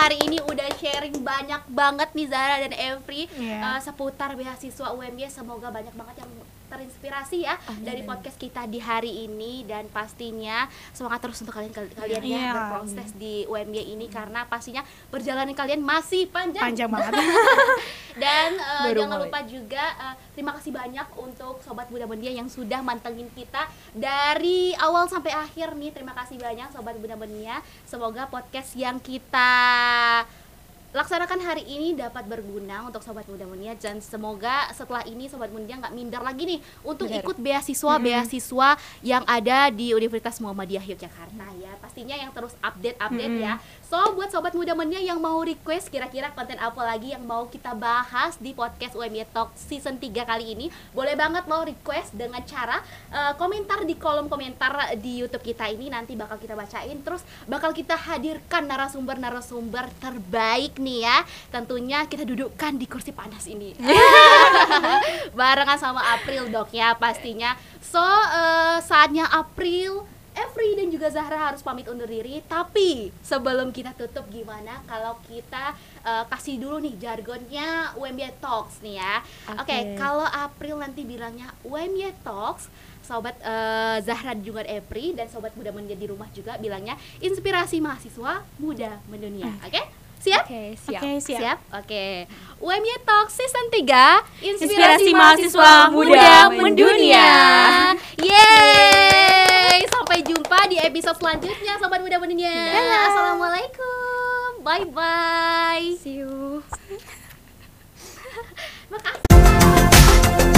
hari 0.04 0.20
ini 0.20 0.44
udah 0.44 0.68
sharing 0.76 1.16
banyak 1.24 1.64
banget 1.72 2.12
nih 2.12 2.28
Zara 2.28 2.60
dan 2.60 2.76
Evri 2.76 3.32
Iya. 3.32 3.60
eh, 3.66 3.80
seputar 3.80 4.36
beasiswa 4.36 4.92
UMY. 4.92 5.32
Semoga 5.32 5.72
banyak 5.72 5.96
banget 5.96 6.16
yang 6.20 6.32
terinspirasi 6.74 7.38
ya 7.40 7.54
dari 7.80 8.02
podcast 8.02 8.36
kita 8.36 8.66
di 8.66 8.78
hari 8.78 9.24
ini 9.24 9.62
dan 9.64 9.86
pastinya 9.88 10.66
semangat 10.90 11.22
terus 11.22 11.38
untuk 11.40 11.54
kalian 11.54 11.70
kalian 11.72 11.94
ya 12.20 12.20
Iya. 12.24 12.50
berproses 12.52 13.10
di 13.14 13.46
UMY 13.46 13.94
ini 13.94 14.06
karena 14.08 14.44
pastinya 14.44 14.82
perjalanan 15.08 15.54
kalian 15.54 15.80
masih 15.80 16.26
panjang. 16.28 16.64
panjang 16.64 16.90
banget 16.94 17.14
Dan 18.14 18.58
Baru 18.84 19.00
jangan 19.00 19.18
mulai. 19.18 19.26
lupa 19.26 19.40
juga 19.44 19.84
eh, 20.00 20.16
terima 20.34 20.54
kasih 20.54 20.70
banyak 20.72 21.08
untuk 21.16 21.58
sobat 21.60 21.90
Muda 21.90 22.06
Mendia 22.06 22.30
yang 22.30 22.46
sudah 22.46 22.80
mantengin 22.80 23.26
kita 23.32 23.66
dari 23.92 24.74
awal 24.76 25.06
sampai 25.08 25.32
akhir 25.32 25.74
nih. 25.74 25.90
Terima 25.90 26.14
kasih 26.14 26.38
banyak 26.38 26.70
sobat 26.70 26.94
Muda 26.96 27.14
Mendia. 27.16 27.58
Semoga 27.84 28.26
podcast 28.28 28.74
yang 28.76 28.98
kita 28.98 29.50
laksanakan 30.94 31.42
hari 31.42 31.66
ini 31.66 31.98
dapat 31.98 32.30
berguna 32.30 32.86
untuk 32.86 33.02
sobat 33.02 33.26
muda 33.26 33.50
muda 33.50 33.74
dan 33.82 33.98
semoga 33.98 34.70
setelah 34.78 35.02
ini 35.10 35.26
sobat 35.26 35.50
muda 35.50 35.66
nggak 35.66 35.90
minder 35.90 36.22
lagi 36.22 36.46
nih 36.46 36.60
untuk 36.86 37.10
ikut 37.10 37.38
beasiswa 37.42 37.98
beasiswa 37.98 38.78
yang 39.02 39.26
ada 39.26 39.74
di 39.74 39.98
Universitas 39.98 40.38
Muhammadiyah 40.38 40.86
Yogyakarta 40.86 41.48
ya. 41.58 41.74
Pastinya 41.82 42.14
yang 42.14 42.30
terus 42.30 42.54
update 42.62 43.02
update 43.02 43.36
ya 43.42 43.58
so 43.94 44.18
buat 44.18 44.34
sobat 44.34 44.58
muda 44.58 44.74
muda 44.74 44.98
yang 44.98 45.22
mau 45.22 45.38
request 45.46 45.94
kira-kira 45.94 46.34
konten 46.34 46.58
apa 46.58 46.82
lagi 46.82 47.14
yang 47.14 47.22
mau 47.30 47.46
kita 47.46 47.78
bahas 47.78 48.42
di 48.42 48.50
podcast 48.50 48.98
UMY 48.98 49.22
Talk 49.30 49.54
season 49.54 50.02
3 50.02 50.10
kali 50.26 50.58
ini 50.58 50.74
boleh 50.98 51.14
banget 51.14 51.46
lo 51.46 51.62
request 51.62 52.10
dengan 52.18 52.42
cara 52.42 52.82
eh, 53.14 53.38
komentar 53.38 53.86
di 53.86 53.94
kolom 53.94 54.34
komentar 54.34 54.98
di 54.98 55.22
YouTube 55.22 55.46
kita 55.46 55.70
ini. 55.70 55.94
Nanti 55.94 56.18
bakal 56.18 56.42
kita 56.42 56.58
bacain. 56.58 57.06
Terus 57.06 57.22
bakal 57.46 57.70
kita 57.70 57.94
hadirkan 57.94 58.66
narasumber-narasumber 58.66 59.86
terbaik 60.02 60.82
nih 60.82 61.06
ya. 61.06 61.22
Tentunya 61.54 62.10
kita 62.10 62.26
dudukkan 62.26 62.74
di 62.74 62.90
kursi 62.90 63.14
panas 63.14 63.46
ini. 63.46 63.78
Barengan 65.38 65.78
sama 65.78 66.02
April 66.18 66.50
dok 66.50 66.74
ya 66.74 66.98
pastinya. 66.98 67.54
So 67.86 68.02
eh, 68.02 68.82
saatnya 68.82 69.30
April 69.30 70.13
Evri 70.34 70.76
dan 70.78 70.88
juga 70.90 71.08
Zahra 71.10 71.54
harus 71.54 71.62
pamit 71.62 71.86
undur 71.90 72.10
diri. 72.10 72.42
Tapi 72.46 73.10
sebelum 73.22 73.70
kita 73.70 73.94
tutup 73.94 74.26
gimana 74.30 74.82
kalau 74.90 75.18
kita 75.26 75.78
eh, 76.04 76.26
kasih 76.30 76.62
dulu 76.62 76.78
nih 76.84 76.96
jargonnya 77.00 77.94
UMY 77.98 78.42
Talks 78.42 78.82
nih 78.82 78.98
ya? 79.00 79.22
Oke 79.58 79.74
Oke. 79.74 79.78
kalau 79.98 80.26
April 80.26 80.82
nanti 80.82 81.06
bilangnya 81.06 81.50
UMY 81.66 82.14
Talks 82.22 82.68
sobat 83.04 83.36
eh, 83.44 83.98
Zahra 84.02 84.34
juga 84.40 84.64
Evri 84.66 85.14
dan 85.14 85.28
sobat 85.30 85.54
muda 85.54 85.70
menjadi 85.70 86.02
di 86.04 86.08
rumah 86.10 86.28
juga 86.34 86.60
bilangnya 86.60 87.00
inspirasi 87.24 87.80
mahasiswa 87.80 88.44
muda 88.60 89.00
mendunia. 89.08 89.52
Oke 89.64 90.03
siap 90.24 90.48
oke 90.48 90.64
siap 90.80 91.02
oke 91.04 91.12
siap, 91.20 91.58
Oke. 91.76 92.06
UMY 92.64 92.96
Talk 93.04 93.28
Season 93.28 93.68
3 93.76 93.84
Inspirasi 94.40 95.12
mahasiswa 95.12 95.92
muda 95.92 96.48
mendunia. 96.48 97.28
Yeay! 98.16 99.84
Sampai 99.92 100.24
jumpa 100.24 100.72
di 100.72 100.80
episode 100.80 101.20
selanjutnya 101.20 101.76
Sobat 101.76 102.00
Muda 102.00 102.24
Mendunia. 102.24 102.56
Assalamualaikum. 103.12 104.64
Bye 104.64 104.88
bye. 104.88 105.92
see 106.00 106.24
you 106.24 106.64
Makasih. 108.94 110.53